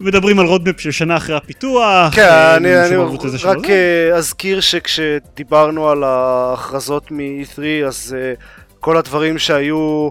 [0.00, 2.14] מדברים על roadmap של שנה אחרי הפיתוח.
[2.14, 2.96] כן, אה, אני, אני
[3.44, 3.70] רק.
[3.70, 8.32] אה, אזכיר שכשדיברנו על ההכרזות מ-E3, אז אה,
[8.80, 10.08] כל הדברים שהיו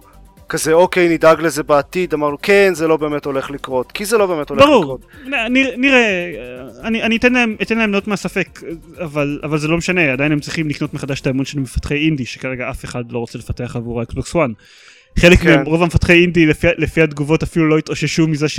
[0.49, 4.25] כזה, אוקיי, נדאג לזה בעתיד, אמרנו, כן, זה לא באמת הולך לקרות, כי זה לא
[4.25, 5.05] באמת הולך ברור, לקרות.
[5.25, 6.31] נ- נראה,
[6.83, 8.61] אני, אני אתן להם, אתן להם נאות מהספק,
[9.01, 12.25] אבל, אבל זה לא משנה, עדיין הם צריכים לקנות מחדש את האמון של מפתחי אינדי,
[12.25, 14.39] שכרגע אף אחד לא רוצה לפתח עבור האקסבוקס 1.
[15.19, 15.49] חלק כן.
[15.49, 18.49] מהם, רוב המפתחי אינדי, לפי, לפי התגובות אפילו לא התאוששו מזה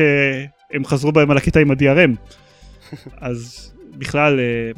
[0.72, 2.10] שהם חזרו בהם על הקטע עם ה-DRM.
[3.20, 4.70] אז בכלל, אה,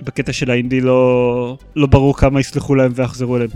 [0.00, 3.50] בקטע של האינדי לא, לא ברור כמה יסלחו להם ויחזרו אליהם.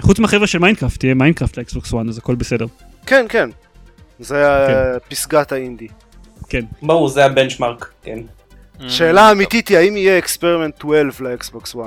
[0.00, 2.66] חוץ מהחבר'ה של מיינקראפט, תהיה מיינקראפט לאקסבוקס 1, אז הכל בסדר.
[3.06, 3.50] כן, כן.
[4.18, 4.98] זה כן.
[5.08, 5.88] פסגת האינדי.
[6.48, 6.64] כן.
[6.82, 8.18] ברור, זה ה benchmark, כן.
[8.88, 11.82] שאלה אמיתית היא, האם יהיה Experiment 12 לאקסבוקס 1?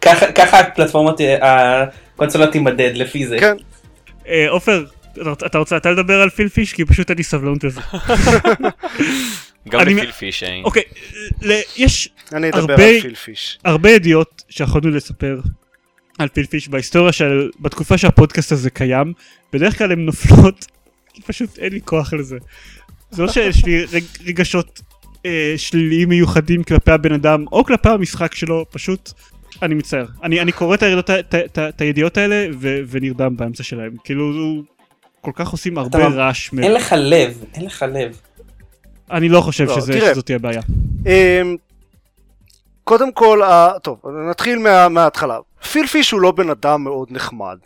[0.34, 1.84] ככה הפלטפורמות, אה,
[2.14, 3.36] הקונסולה תימדד לפי זה.
[3.40, 3.56] כן.
[4.28, 4.84] אה, עופר,
[5.32, 6.72] אתה- אתה רוצה אתה לדבר על פיל פיש?
[6.72, 7.80] כי פשוט אין לי סבלנות לזה.
[9.68, 10.64] גם לפיל פיש אין.
[10.64, 10.82] אוקיי,
[11.42, 12.08] ל- יש
[12.52, 13.58] הרבה- על פיל פיש.
[13.64, 15.40] הרבה ידיעות שיכולנו לספר
[16.18, 19.12] על פיל פיש בהיסטוריה של בתקופה שהפודקאסט הזה קיים
[19.52, 20.66] בדרך כלל הן נופלות
[21.14, 22.36] כי פשוט אין לי כוח לזה.
[23.10, 24.80] זה לא שיש לי רג, רגשות
[25.26, 29.10] אה, שליליים מיוחדים כלפי הבן אדם או כלפי המשחק שלו פשוט
[29.62, 33.36] אני מצטער אני, אני קורא את, הידיעות, ה- את, את, את הידיעות האלה ו, ונרדם
[33.36, 34.32] באמצע שלהם כאילו
[35.20, 38.20] כל כך עושים הרבה אתה- רעש מ- אין לך לב, אין לך לב.
[39.10, 40.10] אני לא חושב לא, שזה, תראה.
[40.12, 40.60] שזאת תהיה בעיה.
[41.06, 41.56] אמ,
[42.84, 43.40] קודם כל,
[43.82, 43.98] טוב,
[44.30, 45.38] נתחיל מה- מההתחלה.
[45.72, 47.58] פיל פיש הוא לא בן אדם מאוד נחמד.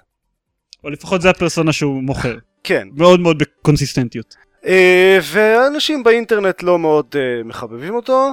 [0.85, 2.89] או לפחות זה הפרסונה שהוא מוכר כן.
[2.97, 4.35] מאוד מאוד בקונסיסטנטיות.
[4.67, 8.31] אה, ואנשים באינטרנט לא מאוד אה, מחבבים אותו.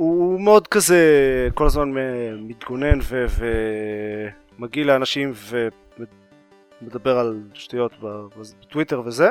[0.00, 0.98] הוא מאוד כזה
[1.54, 1.92] כל הזמן
[2.38, 3.26] מתגונן ו-
[4.58, 5.32] ומגעיל לאנשים
[6.82, 9.28] ומדבר על שטויות בטוויטר וזה.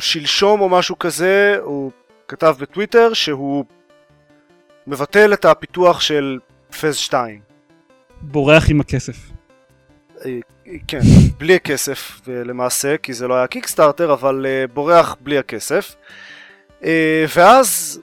[0.00, 1.90] ושלשום או משהו כזה הוא
[2.28, 3.64] כתב בטוויטר שהוא
[4.86, 6.38] מבטל את הפיתוח של
[6.80, 7.40] פז 2.
[8.20, 9.16] בורח עם הכסף.
[10.24, 10.38] אה,
[10.88, 11.00] כן,
[11.38, 15.96] בלי הכסף למעשה, כי זה לא היה קיקסטארטר, אבל אה, בורח בלי הכסף.
[16.84, 18.00] אה, ואז,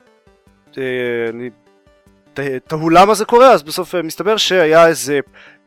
[1.29, 1.49] אני
[2.33, 5.19] ת- תהו למה זה קורה, אז בסוף אה, מסתבר שהיה איזה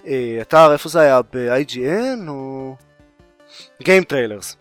[0.06, 1.20] אה, אתר, איפה זה היה?
[1.32, 2.74] ב-IGN או...
[3.82, 4.54] Game Trailers.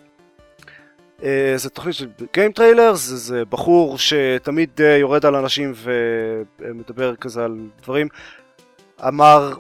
[1.23, 5.73] אה, זה תוכנית של Game Trailers, זה, בחור שתמיד אה, יורד על אנשים
[6.59, 8.07] ומדבר כזה על דברים.
[9.07, 9.53] אמר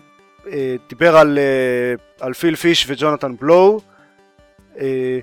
[0.51, 1.93] אה, דיבר על, אה,
[2.25, 3.79] על פיל פיש וג'ונתן בלואו.
[4.79, 5.19] אה,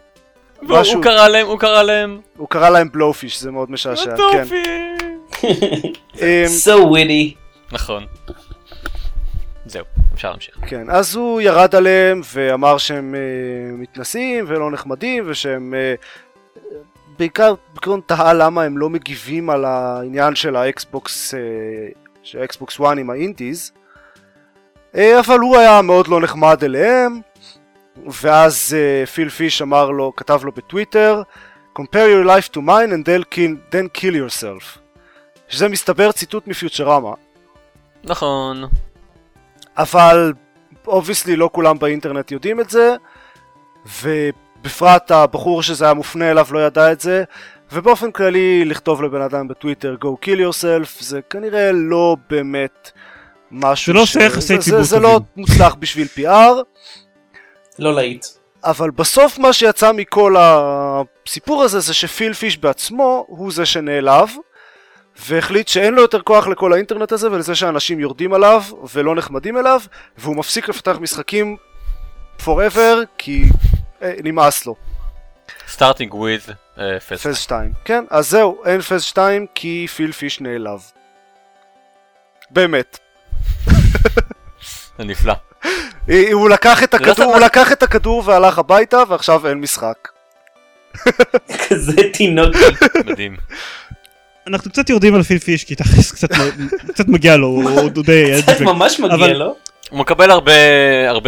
[0.63, 2.21] משהו- הוא קרא להם, הוא קרא להם.
[2.37, 4.17] הוא קרא להם Blowfish, זה מאוד משעשע.
[4.33, 4.45] כן.
[6.23, 7.35] אה, so witty.
[7.73, 8.07] נכון.
[9.67, 10.59] זהו, אפשר להמשיך.
[10.67, 15.95] כן, אז הוא ירד עליהם ואמר שהם אה, מתנשאים ולא נחמדים ושהם אה,
[17.19, 21.41] בעיקר, בעיקרון תהה למה הם לא מגיבים על העניין של ה Xbox, אה,
[22.23, 23.73] של ה Xbox 1 עם ה indies.
[24.97, 27.21] אה, אבל הוא היה מאוד לא נחמד אליהם,
[28.23, 31.23] ואז אה, פיל פיש אמר לו, כתב לו בטוויטר,
[31.79, 34.84] compare your life to mine and then kill, then kill yourself.
[35.55, 37.11] שזה מסתבר ציטוט מפיוטרמה,
[38.05, 38.65] נכון.
[39.77, 40.33] אבל
[40.87, 42.95] obviously לא כולם באינטרנט יודעים את זה,
[44.03, 47.25] ובפרט הבחור שזה היה מופנה אליו לא ידע את זה,
[47.73, 52.91] ובאופן כללי לכתוב לבן אדם בטוויטר go kill yourself זה כנראה לא באמת
[53.51, 55.21] משהו זה לא יחסי זה- זה, זה לא.
[55.37, 56.63] מוצלח בשביל PR,
[57.79, 58.27] לא להיט.
[58.65, 64.29] אבל בסוף מה שיצא מכל הסיפור הזה זה שפיל פיש בעצמו הוא זה שנעלב
[65.19, 68.63] והחליט שאין לו יותר כוח לכל האינטרנט הזה ולזה שאנשים יורדים עליו
[68.95, 69.81] ולא נחמדים אליו
[70.19, 71.57] והוא מפסיק לפתח משחקים
[72.41, 73.45] forever כי
[74.03, 74.75] אה, נמאס לו.
[75.69, 76.47] starting with
[77.09, 77.27] Fez.
[77.27, 77.73] Fez 2.
[77.85, 80.81] כן, אז זהו, אין פז 2 כי פיל פיש נעלב.
[82.51, 82.99] באמת.
[84.99, 85.35] זה נפלא.
[86.11, 90.09] אה, הוא לקח את לא הכדור, הוא לקח את הכדור והלך הביתה ועכשיו אין משחק.
[91.69, 92.55] כזה תינוק.
[93.07, 93.37] מדהים.
[94.47, 98.61] אנחנו קצת יורדים על פיל פיש כי תכלס קצת מגיע לו, הוא די ילד קצת.
[98.61, 99.57] ממש מגיע לו.
[99.91, 100.53] הוא מקבל הרבה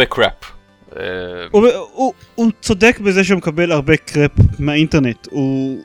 [0.05, 0.33] קראפ.
[1.51, 5.81] הוא- הוא- הוא צודק בזה שהוא מקבל הרבה קרפ מהאינטרנט, הוא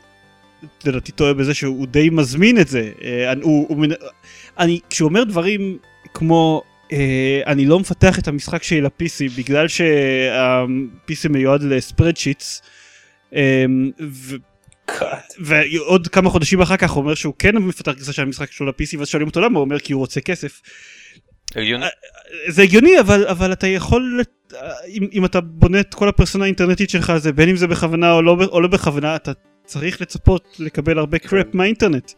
[0.85, 3.93] לדעתי טועה בזה שהוא די מזמין את זה, אה, אני- הוא- הוא מנ-
[4.59, 5.78] אני, כשהוא אומר דברים
[6.14, 6.62] כמו
[6.93, 6.99] אה,
[7.47, 12.62] אני לא מפתח את המשחק שלי ל-PC בגלל שה-PC מיועד לספרדשיטס.
[15.38, 18.99] ועוד כמה חודשים אחר כך הוא אומר שהוא כן מפתח גרסה של המשחק שלו ל-PC
[18.99, 20.61] ואז שואלים אותו למה הוא אומר כי הוא רוצה כסף.
[21.57, 21.86] הגיוני.
[22.49, 24.20] זה הגיוני אבל אבל אתה יכול
[24.88, 28.22] אם, אם אתה בונה את כל הפרסונה האינטרנטית שלך זה בין אם זה בכוונה או
[28.22, 29.32] לא, או לא בכוונה אתה
[29.64, 32.12] צריך לצפות לקבל הרבה קראפ מהאינטרנט.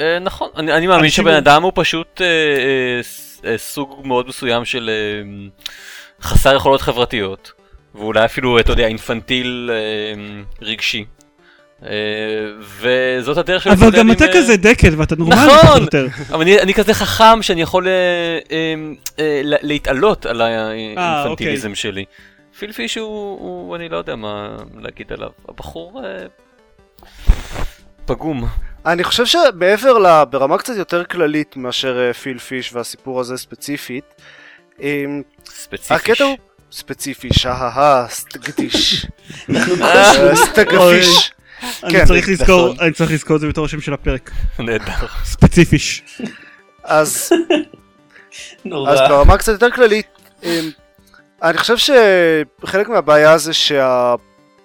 [0.00, 3.00] אה, נכון, אני אני מאמין שבן אדם הוא פשוט אה, אה,
[3.50, 5.48] אה, סוג מאוד מסוים של אה,
[6.22, 7.52] חסר יכולות חברתיות,
[7.94, 11.04] ואולי אפילו, אתה יודע, אינפנטיל אה, רגשי.
[11.82, 11.88] אה,
[12.80, 15.58] וזאת הדרך שלו אבל גם אתה אה, כזה דקל ואתה נורמלי נכון!
[15.58, 16.06] פחות או יותר.
[16.30, 18.74] אבל אני, אני כזה חכם שאני יכול אה,
[19.44, 22.04] לה- להתעלות על האינפנטיליזם שלי.
[22.58, 23.06] פיל פיש הוא,
[23.40, 25.30] הוא, אני לא יודע מה להגיד עליו.
[25.48, 26.00] הבחור
[28.06, 28.48] פגום.
[28.86, 30.24] אני חושב שמעבר ל...
[30.30, 34.04] ברמה קצת יותר כללית מאשר פיל פיש והסיפור הזה ספציפית,
[34.80, 35.94] אמ, ספציפי.
[35.94, 36.36] הקטע הוא
[36.72, 39.06] ספציפי, שההה, סטגדיש.
[40.34, 41.32] סטגפיש.
[41.84, 42.84] אני כן, צריך לזכור נכון.
[42.84, 44.30] אני צריך לזכור את זה בתור השם של הפרק.
[44.58, 44.92] נהדר.
[45.24, 46.02] ספציפיש.
[46.84, 47.30] אז
[48.64, 48.92] נורא.
[48.92, 50.06] אז ברמה קצת יותר כללית,
[50.42, 50.70] אמ,
[51.42, 53.52] אני חושב שחלק מהבעיה זה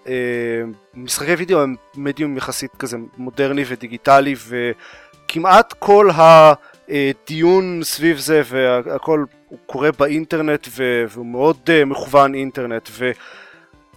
[0.07, 6.09] שהמשחקי וידאו הם מדיום יחסית כזה מודרני ודיגיטלי וכמעט כל
[6.89, 12.89] הדיון סביב זה והכל הוא קורה באינטרנט ו- והוא מאוד אה, מכוון אינטרנט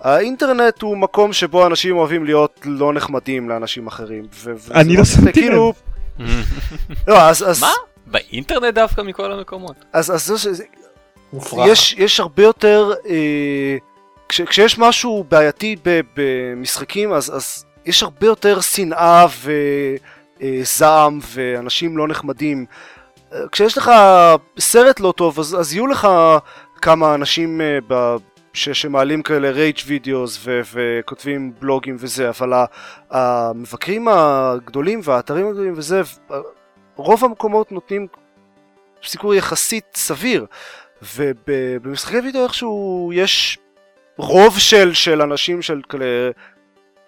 [0.05, 4.25] והאינטרנט הוא מקום שבו אנשים אוהבים להיות לא נחמדים לאנשים אחרים.
[4.35, 5.73] ו- אני לא שמתי כאילו-
[7.09, 7.71] לא, אז, אז, מה?
[8.07, 9.77] באינטרנט דווקא מכל המקומות.
[9.93, 10.65] אז, אז זה, שזה-
[11.33, 11.67] מופרך.
[11.69, 13.77] יש, יש הרבה יותר, אה,
[14.29, 15.77] כש, כשיש משהו בעייתי
[16.17, 19.27] במשחקים אז, אז יש הרבה יותר שנאה
[20.41, 22.67] וזעם ואנשים לא נחמדים.
[23.33, 23.91] אה, כשיש לך
[24.59, 26.09] סרט לא טוב אז, אז יהיו לך
[26.83, 28.17] כמה אנשים אה, ב,
[28.55, 32.53] ש, שמעלים כאלה rage videos וכותבים בלוגים וזה, אבל
[33.11, 36.03] המבקרים הגדולים והאתרים הגדולים וזה,
[36.97, 38.07] רוב המקומות נותנים
[39.05, 40.47] סיקור יחסית סביר.
[41.17, 43.59] ובמשחקי וידאו איכשהו יש
[44.17, 46.31] רוב של, של אנשים של כאלה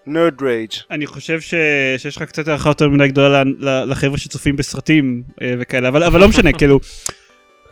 [0.05, 0.71] נרד רייג'.
[0.91, 1.53] אני חושב ש...
[1.97, 3.43] שיש לך קצת הערכה יותר מדי גדולה
[3.85, 6.79] לחבר'ה שצופים בסרטים אה, וכאלה, אבל, אבל לא משנה, כאילו,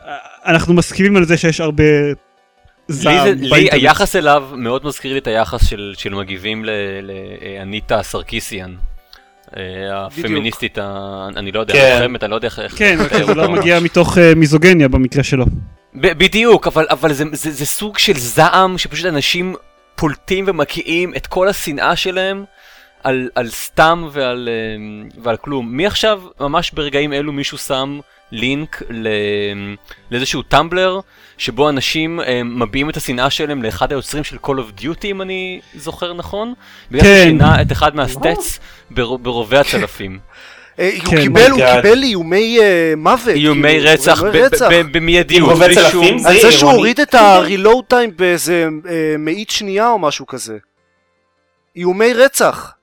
[0.05, 1.83] אה, אנחנו מסכימים על זה שיש הרבה
[2.89, 3.69] לי, זה, לי.
[3.71, 8.75] היחס אליו מאוד מזכיר לי את היחס של, של מגיבים לאניטה סרקיסיאן.
[9.57, 10.77] אה, הפמיניסטית,
[11.35, 11.95] אני לא יודע, כן.
[11.97, 12.75] הלוחמת, אני לא יודע איך...
[12.77, 13.53] כן, זה לא אותה.
[13.53, 15.45] מגיע מתוך אה, מיזוגניה במקרה שלו.
[15.95, 19.55] בדיוק, אבל, אבל זה, זה, זה סוג של זעם שפשוט אנשים
[19.95, 22.43] פולטים ומקיאים את כל השנאה שלהם
[23.05, 25.71] על, על סתם ועל, אה, ועל כלום.
[25.71, 27.99] מי עכשיו, ממש ברגעים אלו מישהו שם
[28.31, 29.07] לינק ל,
[30.11, 30.99] לאיזשהו טמבלר
[31.37, 35.59] שבו אנשים אה, מביעים את השנאה שלהם לאחד היוצרים של Call of Duty אם אני
[35.75, 36.53] זוכר נכון?
[36.91, 37.21] בגלל כן.
[37.23, 38.59] ששינה את אחד מהסטטס
[38.91, 40.19] בר- ברובי הצלפים.
[40.79, 41.61] אה, הוא כן, קיבל, הוא.
[41.81, 43.27] קיבל איומי אה, מוות.
[43.27, 44.67] איומי כאילו, רצח ב- איומי רצח.
[44.71, 45.43] ב- ב- במיידיות.
[45.43, 45.91] עם רובי בלי צלפים?
[45.91, 46.71] שום- זה על זה שהוא.
[46.71, 50.57] הוריד את ה-reload time באיזה אה, מאית שנייה או משהו כזה.
[51.75, 52.74] איומי רצח.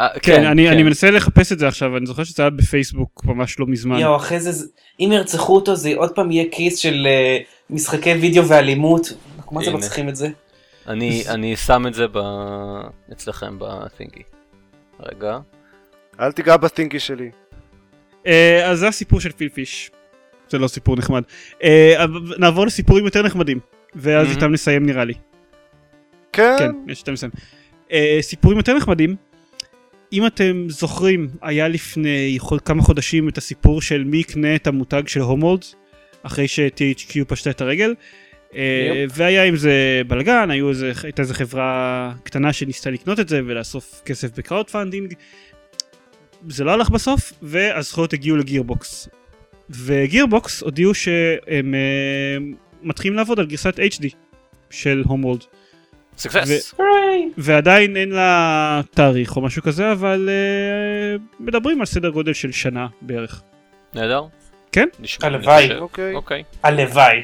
[0.00, 3.58] אה, כן, אני אני מנסה לחפש את זה עכשיו, אני זוכר שזה היה בפייסבוק ממש
[3.58, 3.98] לא מזמן.
[3.98, 4.66] יואו, אחרי זה, זה-
[5.00, 7.38] אם ירצחו אותו זה עוד פעם יהיה כיס של אה,
[7.70, 9.12] משחקי וידאו ואלימות.
[9.36, 9.78] אנחנו מה זה לא.
[9.78, 10.28] צריכים את זה?
[10.88, 12.18] אני, אני שם את זה ב...
[13.12, 14.22] אצלכם בתינגי.
[15.00, 15.38] רגע.
[16.20, 17.30] אל תיגע בסטינקי שלי.
[18.26, 19.90] אה, אז זה הסיפור של פילפיש.
[20.50, 21.22] זה לא סיפור נחמד.
[21.62, 23.58] אה, אבל נעבור לסיפורים יותר נחמדים.
[23.94, 24.36] ואז מהמם.
[24.36, 25.14] איתם נסיים נראה לי.
[26.32, 26.56] כן?
[26.58, 27.32] כן, יש איתם נסיים.
[27.92, 29.16] אה, סיפורים יותר נחמדים.
[30.14, 35.20] אם אתם זוכרים, היה לפני כמה חודשים את הסיפור של מי יקנה את המותג של
[35.20, 35.74] Homeworld,
[36.22, 37.94] אחרי ש-THQ פשטה את הרגל.
[38.54, 39.12] אה, yup.
[39.16, 40.50] והיה עם זה בלאגן,
[41.02, 45.14] הייתה איזה חברה קטנה שניסתה לקנות את זה ולאסוף כסף ב crowdfunding.
[46.48, 49.08] זה לא הלך בסוף, והזכויות הגיעו ל Gearbox.
[49.70, 52.36] ו Gearbox הודיעו שהם אה,
[52.82, 54.06] מתחילים לעבוד על גרסת HD
[54.70, 55.44] של Homeworld.
[56.18, 56.74] סקסס.
[57.38, 62.86] ועדיין אין לה תאריך או משהו כזה, אבל אה, מדברים על סדר גודל של שנה
[63.02, 63.42] בערך.
[63.94, 64.22] נהדר.
[64.72, 64.88] כן?
[65.22, 65.76] הלוואי.
[65.76, 66.14] אוקיי.
[66.14, 66.42] אוקיי.
[66.62, 67.22] הלוואי.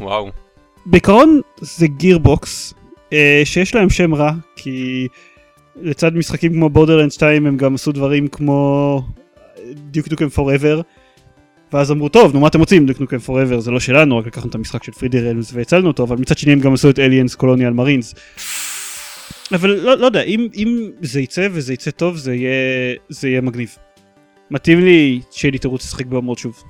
[0.00, 0.30] וואו.
[0.86, 2.74] בעיקרון זה Gearbox,
[3.12, 5.08] אה, שיש להם שם רע, כי
[5.82, 9.02] לצד משחקים כמו Borderlands 2 הם גם עשו דברים כמו
[9.74, 10.80] Duke Nukem Forever.
[11.72, 14.50] ואז אמרו טוב נו מה אתם רוצים Duke Nukem Forever זה לא שלנו רק לקחנו
[14.50, 17.34] את המשחק של 3D Realms והצלנו אותו אבל מצד שני הם גם עשו את Aliens
[17.34, 18.14] Colonial Marines.
[19.52, 23.40] אבל לא, לא יודע אם, אם זה יצא וזה יצא טוב זה יהיה זה יהיה
[23.40, 23.76] מגניב.
[24.50, 26.62] מתאים לי שיהיה לי תירוץ לשחק ב Homeworld שוב.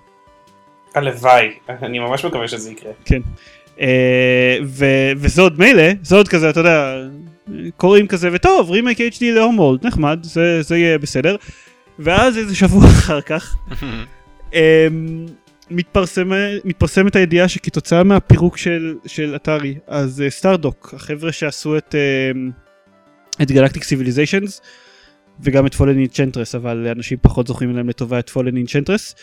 [0.95, 1.51] הלוואי.
[1.69, 2.93] אני ממש מקווה שזה יקרה.
[3.81, 6.97] אה, ו- וזה עוד מילא, זה עוד כזה, אתה יודע,
[7.77, 11.37] קוראים כזה, וטוב, remake HD ל Homeworld, נחמד, זה, זה יהיה בסדר.
[11.99, 13.57] ואז איזה שבוע אחר כך,
[14.55, 14.89] אה,
[15.71, 16.31] מתפרסם,
[16.65, 22.41] מתפרסמת הידיעה שכתוצאה מהפירוק של, של Atari, אז אה, Stardock, החבר'ה שעשו את, אה,
[23.43, 24.61] את Galactic Civilizations,
[25.41, 29.15] וגם את Fallen Enchantress, אבל אנשים פחות זוכרים להם לטובה את Fallen Enchantress,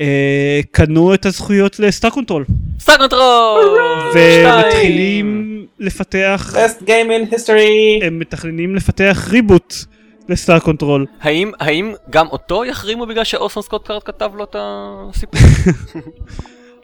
[0.00, 2.44] אה, קנו את הזכויות לסטאר קונטרול.
[2.80, 3.78] סטאר קונטרול!
[4.14, 8.04] ומתחילים לפתח, best game in history.
[8.04, 9.74] הם מתכננים לפתח reboot
[10.28, 11.06] ל Star Control.
[11.20, 15.40] האם, האם גם אותו יחרימו בגלל שאורסון סקוט קארד כתב לו את הסיפור?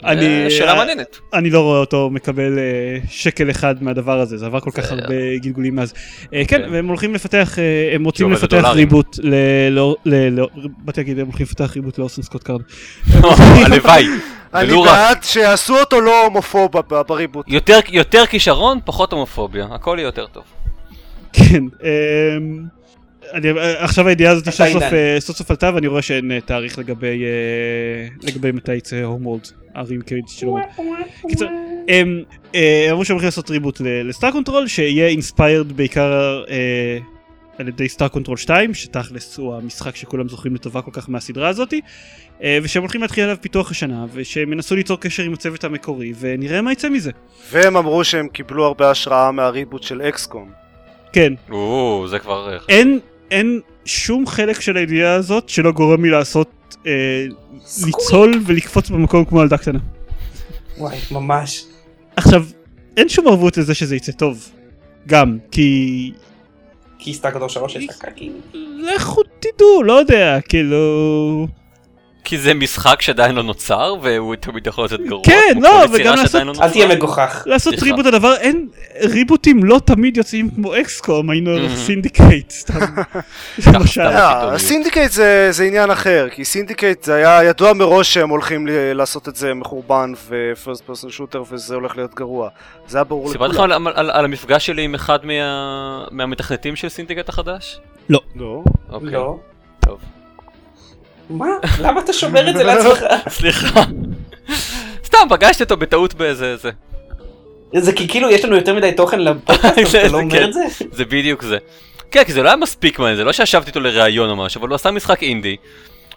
[0.04, 1.18] אני- אה, שאלה מעניינת.
[1.34, 5.14] אני לא רואה אותו מקבל אה, שקל אחד מהדבר הזה, זה עבר כל כך הרבה
[5.36, 5.94] גלגולים מאז.
[6.34, 6.72] אה, כן, כן.
[6.72, 8.64] והם הולכים לפתח, אה, הם רוצים לפתח.
[8.72, 9.34] reboot ל...
[9.70, 12.60] לא- ל- לא- באתי להגיד, הם הולכים לפתח reboot לאורסון סקוט קארד.
[13.66, 14.06] הלוואי.
[14.54, 14.72] אני.
[14.84, 16.70] בעד שיעשו אותו לא הומופוב
[17.08, 17.46] ב reboot.
[17.48, 19.66] יותר, יותר כישרון, פחות הומופוביה.
[19.70, 20.44] הכל יהיה יותר טוב.
[21.32, 21.64] כן.
[23.32, 24.82] אמ, אני, אה, עכשיו הידיעה הזאת סוף סוף.
[24.82, 27.24] אה, סוף סוף עלתה ואני רואה שאין אה, תאריך לגבי
[28.22, 30.66] לגבי מתי יצא Homeworld, ה remake של Homeworld.
[31.28, 31.46] קיצר,
[31.88, 32.22] הם
[32.54, 36.98] אה, אמרו שהם הולכים לעשות reboot ל Star Control שיהיה inspired בעיקר אה,
[37.58, 41.80] על ידי Star Control 2 שתכלס הוא המשחק שכולם זוכרים לטובה כל כך מהסדרה הזאתי
[42.42, 46.62] אה, ושהם הולכים להתחיל עליו פיתוח השנה ושהם ינסו ליצור קשר עם הצוות המקורי ונראה
[46.62, 47.10] מה יצא מזה.
[47.50, 50.50] והם אמרו שהם קיבלו הרבה השראה מה reboot של XCOM.
[51.12, 52.58] כן, או, זה כבר...
[52.68, 52.98] אין,
[53.30, 57.26] אין שום חלק של הידיעה הזאת שלא גורם לי לעשות, אה,
[57.86, 59.78] ליצול ולקפוץ במקום כמו ילדה קטנה.
[60.78, 61.64] וואי, ממש.
[62.16, 62.44] עכשיו,
[62.96, 64.48] אין שום ערבות לזה שזה יצא טוב.
[65.06, 66.12] גם, כי...
[66.98, 68.30] כי סטארקדור 3 יש לך קקי.
[68.94, 71.46] לכו תדעו, לא יודע, כאילו...
[72.30, 75.24] כי זה משחק שעדיין לא נוצר, והוא תמיד יכול להיות גרוע.
[75.24, 76.70] כן, לא, וגם לעשות- לא אל.
[76.70, 77.42] תהיה מגוחך.
[77.46, 77.84] לעשות סליחה.
[77.96, 78.68] ריבוט הדבר, אין...
[79.02, 81.76] ריבוטים לא תמיד יוצאים כמו אקסקום, היינו Mhm.
[81.76, 82.74] סינדיקייט, סתם.
[83.56, 84.56] פתאומיות.
[84.56, 89.36] סינדיקייט זה זה עניין אחר, כי Syndicate זה היה ידוע מראש שהם הולכים לעשות את
[89.36, 92.48] זה מחורבן ו first person shooter וזה הולך להיות גרוע.
[92.88, 93.86] זה היה ברור סיפרתי לך לכולם.
[93.86, 95.32] על, על, על המפגש שלי עם אחד מה,
[96.10, 97.80] מהמתכנתים של Syndicate החדש?
[98.10, 98.20] לא.
[98.92, 99.10] אוקיי.
[99.10, 99.38] לא.
[99.80, 99.98] טוב.
[101.30, 101.46] מה?
[101.80, 103.04] למה אתה שומר את זה לעצמך?
[103.28, 103.82] סליחה.
[105.04, 106.70] סתם פגשתי אותו בטעות באיזה זה.
[107.76, 110.44] זה כי כאילו יש לנו יותר מדי תוכן לפודקאסט, אתה לא אומר כן.
[110.48, 110.60] את זה?
[110.92, 111.58] זה בדיוק זה.
[112.10, 114.68] כן, כי זה לא היה מספיק מעניין, זה לא שישבתי איתו לראיון או משהו, אבל
[114.68, 115.56] הוא עשה משחק אינדי,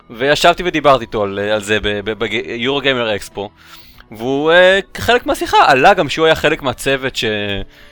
[0.10, 1.78] וישבתי ודיברתי איתו על, על זה
[2.18, 3.50] ב Eurogamer Expo,
[4.12, 7.26] והוא אה, כחלק מהשיחה עלה גם שהוא היה חלק מהצוות ש,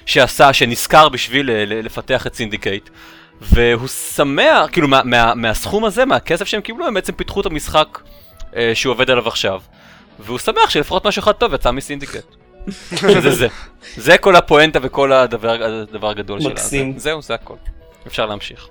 [0.05, 2.89] שעשה, שנשכר בשביל אה, ל- לפתח את Syndicate,
[3.41, 7.99] והוא שמח, כאילו מה, מה, מהסכום הזה, מהכסף שהם קיבלו, הם בעצם פיתחו את המשחק
[8.55, 9.59] אה, שהוא עובד עליו עכשיו,
[10.19, 12.25] והוא שמח שלפחות משהו אחד טוב יצא מ Syndicate.
[13.23, 13.47] זה זה.
[13.97, 16.49] זה כל הפואנטה וכל הדבר, הדבר הגדול שלה.
[16.49, 16.93] מקסים.
[16.93, 17.53] זה- זהו, זה הכל.
[18.07, 18.67] אפשר להמשיך.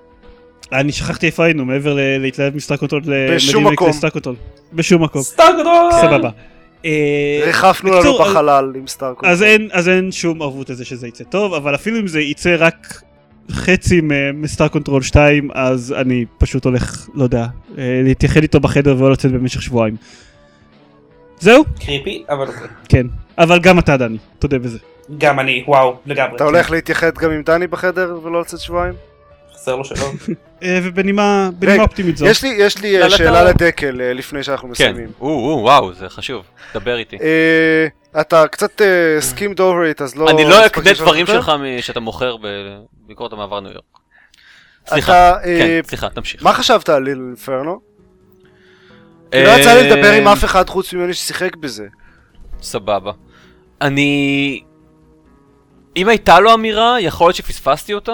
[0.72, 3.02] אני שכחתי איפה היינו, מעבר להתלהב מ Star Control.
[3.34, 3.90] בשום מקום.
[4.72, 5.22] בשום מקום.
[5.22, 5.90] Stardock!
[6.00, 6.30] סבבה.
[6.84, 8.84] אה, ריחפנו לנו בחלל עם
[9.42, 13.02] אין, אז אין שום ערבות לזה שזה יצא טוב, אבל אפילו אם זה יצא רק
[13.52, 17.46] חצי מ- מ Star Control 2, אז אני פשוט הולך, לא יודע,
[17.78, 19.96] אה, להתייחד איתו בחדר ולא לצאת במשך שבועיים.
[21.40, 21.64] זהו?
[21.80, 22.66] creepy, אבל אוקיי.
[22.88, 23.06] כן.
[23.38, 24.78] אבל גם אתה, דני, תודה בזה.
[25.18, 26.36] גם אני, וואו, לגמרי.
[26.36, 28.94] אתה הולך להתייחד גם עם דני בחדר ולא לצאת שבועיים?
[29.54, 30.14] חסר לו שאלות.
[30.62, 32.26] אה, ובנימה אופטימית זו.
[32.26, 35.08] יש לי, יש לי לא, אה, לא, שאלה אתה- לדקל לפני שאנחנו כן, מסיימים.
[35.20, 36.42] או, וואו, זה חשוב,
[36.74, 37.16] דבר איתי.
[38.20, 38.80] אתה קצת
[39.20, 40.30] skimmed over it, אז לא...
[40.30, 41.26] אני לא אקנה דברים?
[41.26, 43.84] שלך שאתה מוכר בביקורת המעבר ניו יורק.
[44.86, 46.42] סליחה, אה, כן, סליחה, תמשיך.
[46.42, 47.80] מה חשבת על Little Inferno?
[49.34, 51.86] אה, לא יצא לי לדבר עם אף אחד חוץ ממני ששיחק בזה.
[52.62, 53.12] סבבה.
[53.80, 54.62] אני...
[55.96, 58.12] אם הייתה לו אמירה, יכול להיות שפספסתי אותה.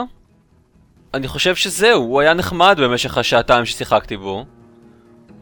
[1.14, 4.44] אני חושב שזהו, הוא היה נחמד במשך השעתיים ששיחקתי בו.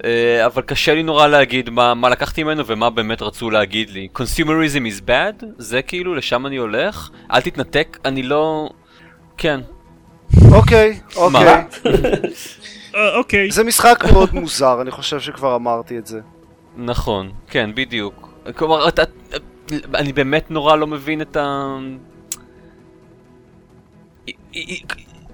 [0.05, 4.09] אה, אבל קשה לי נורא להגיד מה, מה לקחתי ממנו ומה באמת רצו להגיד לי.
[4.19, 5.45] Consumerism is bad?
[5.59, 7.11] זה כאילו, לשם אני הולך?
[7.33, 8.69] אל תתנתק, אני לא...
[9.37, 9.61] כן.
[10.53, 11.45] אוקיי, אוקיי.
[12.95, 13.51] אה, אוקיי.
[13.51, 16.21] זה משחק מאוד מוזר, אני חושב שכבר אמרתי את זה.
[16.77, 18.29] נכון, כן, בדיוק.
[18.57, 19.03] כלומר, אתה...
[19.95, 21.77] אני באמת נורא לא מבין את ה...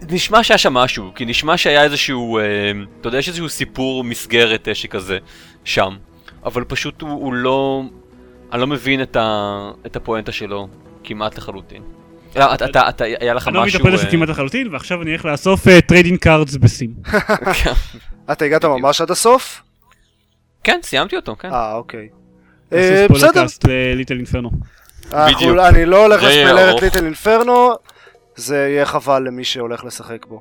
[0.09, 2.42] נשמע שהיה שם משהו, כי נשמע שהיה איזשהו, אה,
[3.01, 5.18] אתה יודע, יש איזשהו סיפור מסגרת אה, שכזה
[5.64, 5.96] שם,
[6.44, 7.82] אבל פשוט הוא, הוא לא,
[8.53, 10.68] אני לא מבין את, ה, את הפואנטה שלו
[11.05, 11.82] כמעט לחלוטין.
[12.36, 13.80] לא, אתה, אתה, אתה, היה לך אני לא משהו...
[13.80, 16.90] מבין את אה, כמעט לחלוטין, ועכשיו אני הולך לאסוף trading cards ב Steam.
[17.62, 17.72] כן.
[18.32, 18.64] אתה הגעת.
[18.64, 19.62] ממש עד הסוף?
[20.64, 21.53] כן, סיימתי אותו, כן.
[21.53, 22.09] אה, אוקיי.
[22.72, 24.50] אה, בסדר, ל Little Inferno.
[25.12, 26.82] אני לא הולך לספיילר את.
[26.82, 27.74] Little Inferno,
[28.41, 30.41] זה יהיה חבל למי שהולך לשחק בו.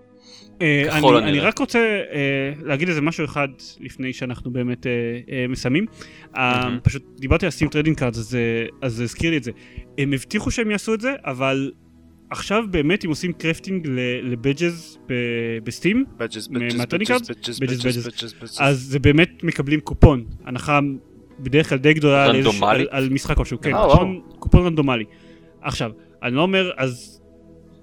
[0.61, 1.39] אה, ככל אני.
[1.39, 3.47] רק רוצה אה, להגיד איזה משהו אחד
[3.79, 5.85] לפני שאנחנו באמת אה, מסיימים.
[6.83, 8.37] פשוט דיברתי על Steam trading cards אז,
[8.81, 9.51] אז זה הזכיר לי את זה.
[9.97, 11.71] הם הבטיחו שהם יעשו את זה אבל
[12.29, 15.13] עכשיו באמת אם עושים crafting ל- ל badges ב-
[15.63, 16.05] ב Steam.
[16.17, 16.47] badges,
[18.41, 18.57] badges.
[18.59, 20.79] אז זה באמת מקבלים קופון הנחה
[21.39, 22.25] בדרך כלל די גדולה
[22.89, 25.05] על, משחק כלשהו, כן, קופון, קופון רנדומלי.
[25.61, 25.91] עכשיו,
[26.23, 27.18] אני לא אומר אז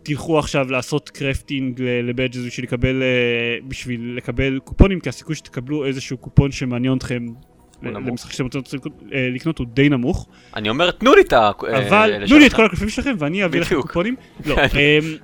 [0.07, 5.35] תלכו עכשיו לעשות crafting ל- ל badges בשביל לקבל, אה, בשביל לקבל קופונים, כי הסיכוי
[5.35, 7.27] שתקבלו איזשהו קופון שמעניין אתכם.
[7.83, 8.81] למשחק שאתם רוצים
[9.13, 11.51] אה, לקנות הוא די נמוך, אני אומר, תנו לי את ה...
[11.69, 12.53] אה, אבל תנו לי את.
[12.53, 13.83] כל הקלפים שלכם ואני אביא לכם.
[13.83, 14.17] קופונים.
[14.47, 14.57] לא.
[14.59, 15.17] אמ,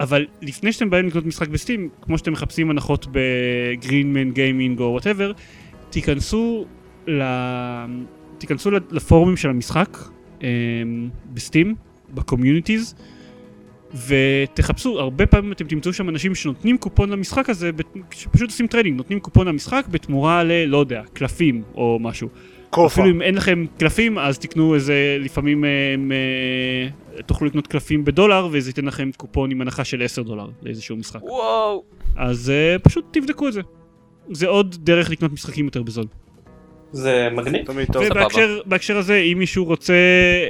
[0.00, 4.30] אבל לפני שאתם באים לקנות משחק ב Steam, כמו שאתם מחפשים הנחות ב Green Man
[4.30, 5.32] Gaming או whatever,
[5.90, 6.66] תיכנסו
[7.08, 7.22] ל...
[8.38, 9.98] תיכנסו לפורומים של המשחק
[10.42, 11.74] אמ, ב Steam,
[12.14, 12.94] ב communities,
[14.06, 17.70] ותחפשו, הרבה פעמים אתם תמצאו שם אנשים שנותנים קופון למשחק הזה,
[18.10, 20.64] שפשוט עושים trading, נותנים קופון למשחק בתמורה ל...
[20.64, 22.28] לא יודע, קלפים או משהו.
[22.70, 22.86] קופה.
[22.86, 28.04] אפילו אם אין לכם קלפים, אז תקנו איזה, לפעמים אה, הם, אה, תוכלו לקנות קלפים
[28.04, 31.22] בדולר, וזה ייתן לכם קופון עם הנחה של 10 דולר לאיזשהו משחק.
[31.22, 31.84] וואו.
[32.16, 33.60] אז אה, פשוט תבדקו את זה.
[34.30, 36.06] זה עוד דרך לקנות משחקים יותר בזול.
[36.92, 37.66] זה מגניב.
[37.94, 39.94] ובהקשר בהקשר הזה, אם מישהו רוצה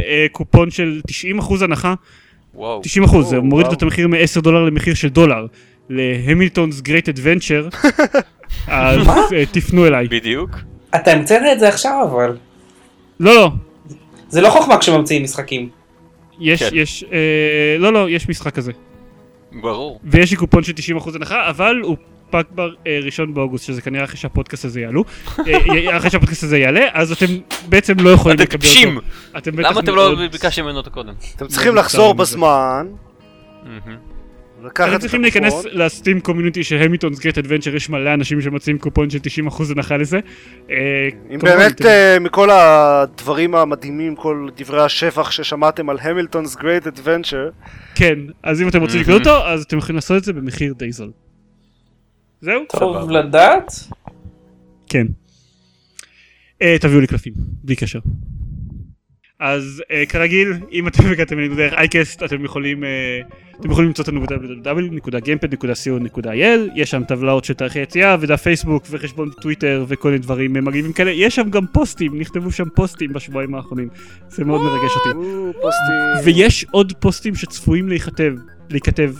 [0.07, 1.01] אה, קופון של
[1.39, 1.95] 90% הנחה,
[2.57, 2.83] וואו.
[3.05, 3.67] 90% זה או, מוריד.
[3.67, 5.47] את המחיר מ-10 דולר למחיר של דולר,
[5.91, 7.69] להמילטונס גרייט אדוונצ'ר,
[8.67, 10.09] אז אה, תפנו אליי.
[10.09, 10.51] בדיוק.
[10.95, 12.37] אתה המצאת את זה עכשיו אבל.
[13.21, 13.51] לא, לא,
[14.29, 15.69] זה לא חוכמה כשממציאים משחקים.
[16.41, 16.69] יש, כן.
[16.73, 18.73] יש, אה, לא, לא, יש משחק כזה.
[19.53, 20.01] ברור.
[20.05, 21.97] ויש לי קופון של 90% הנחה, אבל הוא
[22.31, 25.05] פג בראשון באוגוסט, שזה כנראה אחרי שהפודקאסט הזה יעלו.
[25.39, 27.27] אה, אחרי שהפודקאסט הזה יעלה, אז אתם
[27.69, 28.97] בעצם לא יכולים לקבל טיפשים!
[28.97, 29.09] אותו.
[29.39, 31.15] אתם בטח למה אתם לא ביקשתם ממנו אותו קודם?
[31.37, 32.15] אתם צריכים לחזור.
[32.15, 32.87] בזמן,
[34.67, 35.65] אתם את צריכים להיכנס.
[35.73, 39.19] ל Steam community של Hamilton's Great Adventure, יש מלא אנשים שמציעים קופון של
[39.49, 40.21] 90% הנחה לזה.
[40.71, 40.77] אה,
[41.31, 47.51] אם באמת אה, מכל הדברים המדהימים, כל דברי השבח ששמעתם על Hamilton's Great Adventure,
[47.95, 50.93] כן, אז אם אתם רוצים לקנות אותו, אז אתם יכולים לעשות את זה במחיר די
[50.93, 51.11] זול.
[52.41, 52.61] זהו?
[52.79, 53.11] טוב.
[53.11, 53.73] לדעת.
[54.87, 55.07] כן.
[56.63, 57.33] אה, תביאו לי קלפים,
[57.65, 58.01] בלי קשר.
[59.41, 63.21] אז אה, כרגיל, אם אתם הגעתם אלינו דרך אייקסט, אתם יכולים, אה,
[63.61, 69.85] אתם יכולים למצוא אותנו ב-www.gamepad.co.il, יש שם טבלאות של תאריכי יציאה, ודף פייסבוק, וחשבון טוויטר,
[69.89, 71.11] וכל מיני דברים מגניבים כאלה.
[71.11, 73.89] יש שם גם פוסטים, נכתבו שם פוסטים בשבועיים האחרונים.
[74.29, 75.09] זה מאוד מרגש אותי.
[76.25, 78.33] ויש עוד פוסטים שצפויים להיכתב,
[78.71, 79.13] להיכתב,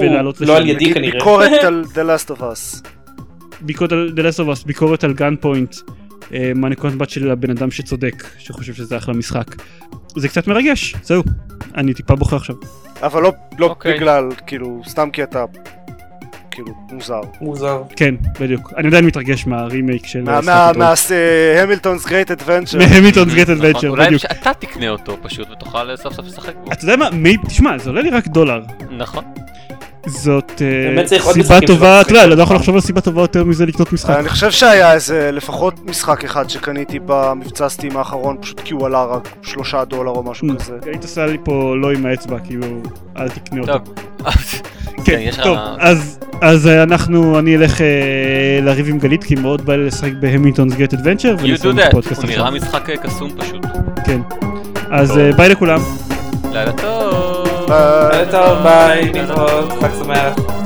[0.00, 0.70] ולעלות לא על לשם.
[0.70, 1.18] ידי כנראה.
[1.18, 2.88] ביקורת על The Last of Us.
[3.60, 5.76] ביקורת על The Last of Us, ביקורת על Gunpoint,
[6.54, 9.46] מהנקודת מבט של הבן אדם שצודק, שחושב שזה אחלה משחק.
[10.16, 11.22] זה קצת מרגש, זהו,
[11.74, 12.56] אני טיפה בוכה עכשיו.
[13.02, 13.94] אבל לא, לא אוקיי.
[13.94, 15.44] בגלל, כאילו, סתם כי אתה,
[16.50, 17.20] כאילו, מוזר.
[17.40, 17.82] מוזר.
[17.96, 18.72] כן, בדיוק.
[18.76, 20.22] אני עדיין מתרגש מהרימייק של...
[20.22, 22.78] מ Hamilton's Great Adventure.
[22.78, 24.22] מ Hamilton's Great נכון, Adventure, אולי בדיוק.
[24.24, 26.72] אתה תקנה אותו פשוט ותוכל סוף סוף לשחק בו.
[26.72, 28.62] אתה יודע מה, מי- תשמע, זה עולה לי רק דולר.
[28.90, 29.24] נכון.
[30.08, 32.24] זאת אה, סיבה טובה, אתה יודע.
[32.24, 34.16] אני לא יכול לחשוב על סיבה טובה יותר מזה לקנות משחק.
[34.18, 39.04] אני חושב שהיה איזה לפחות משחק אחד שקניתי במבצע סטים האחרון, פשוט כי הוא עלה
[39.04, 40.54] רק שלושה דולר או משהו Mm.
[40.62, 40.74] כזה.
[40.86, 42.66] היית עושה לי פה לא עם האצבע, כאילו,
[43.18, 43.72] אל תקנה אותו.
[43.78, 43.94] טוב.
[45.04, 45.58] כן, כן, טוב,
[46.40, 47.86] אז, אה, אנחנו, אני אלך אה,
[48.62, 52.30] לריב עם גלית, כי מאוד בא לי לשחק בהמילטונס גט אדוונצ'ר, ונסיים את הפודקאסט הוא
[52.30, 52.56] נראה עכשיו.
[52.68, 53.66] משחק קסום פשוט.
[54.04, 54.20] כן.
[54.90, 55.80] אז ביי לכולם.
[56.52, 56.97] לילה טוב.
[57.68, 58.08] ביי.
[58.12, 60.57] לילה טוב, ביי, להתראות, חג שמח.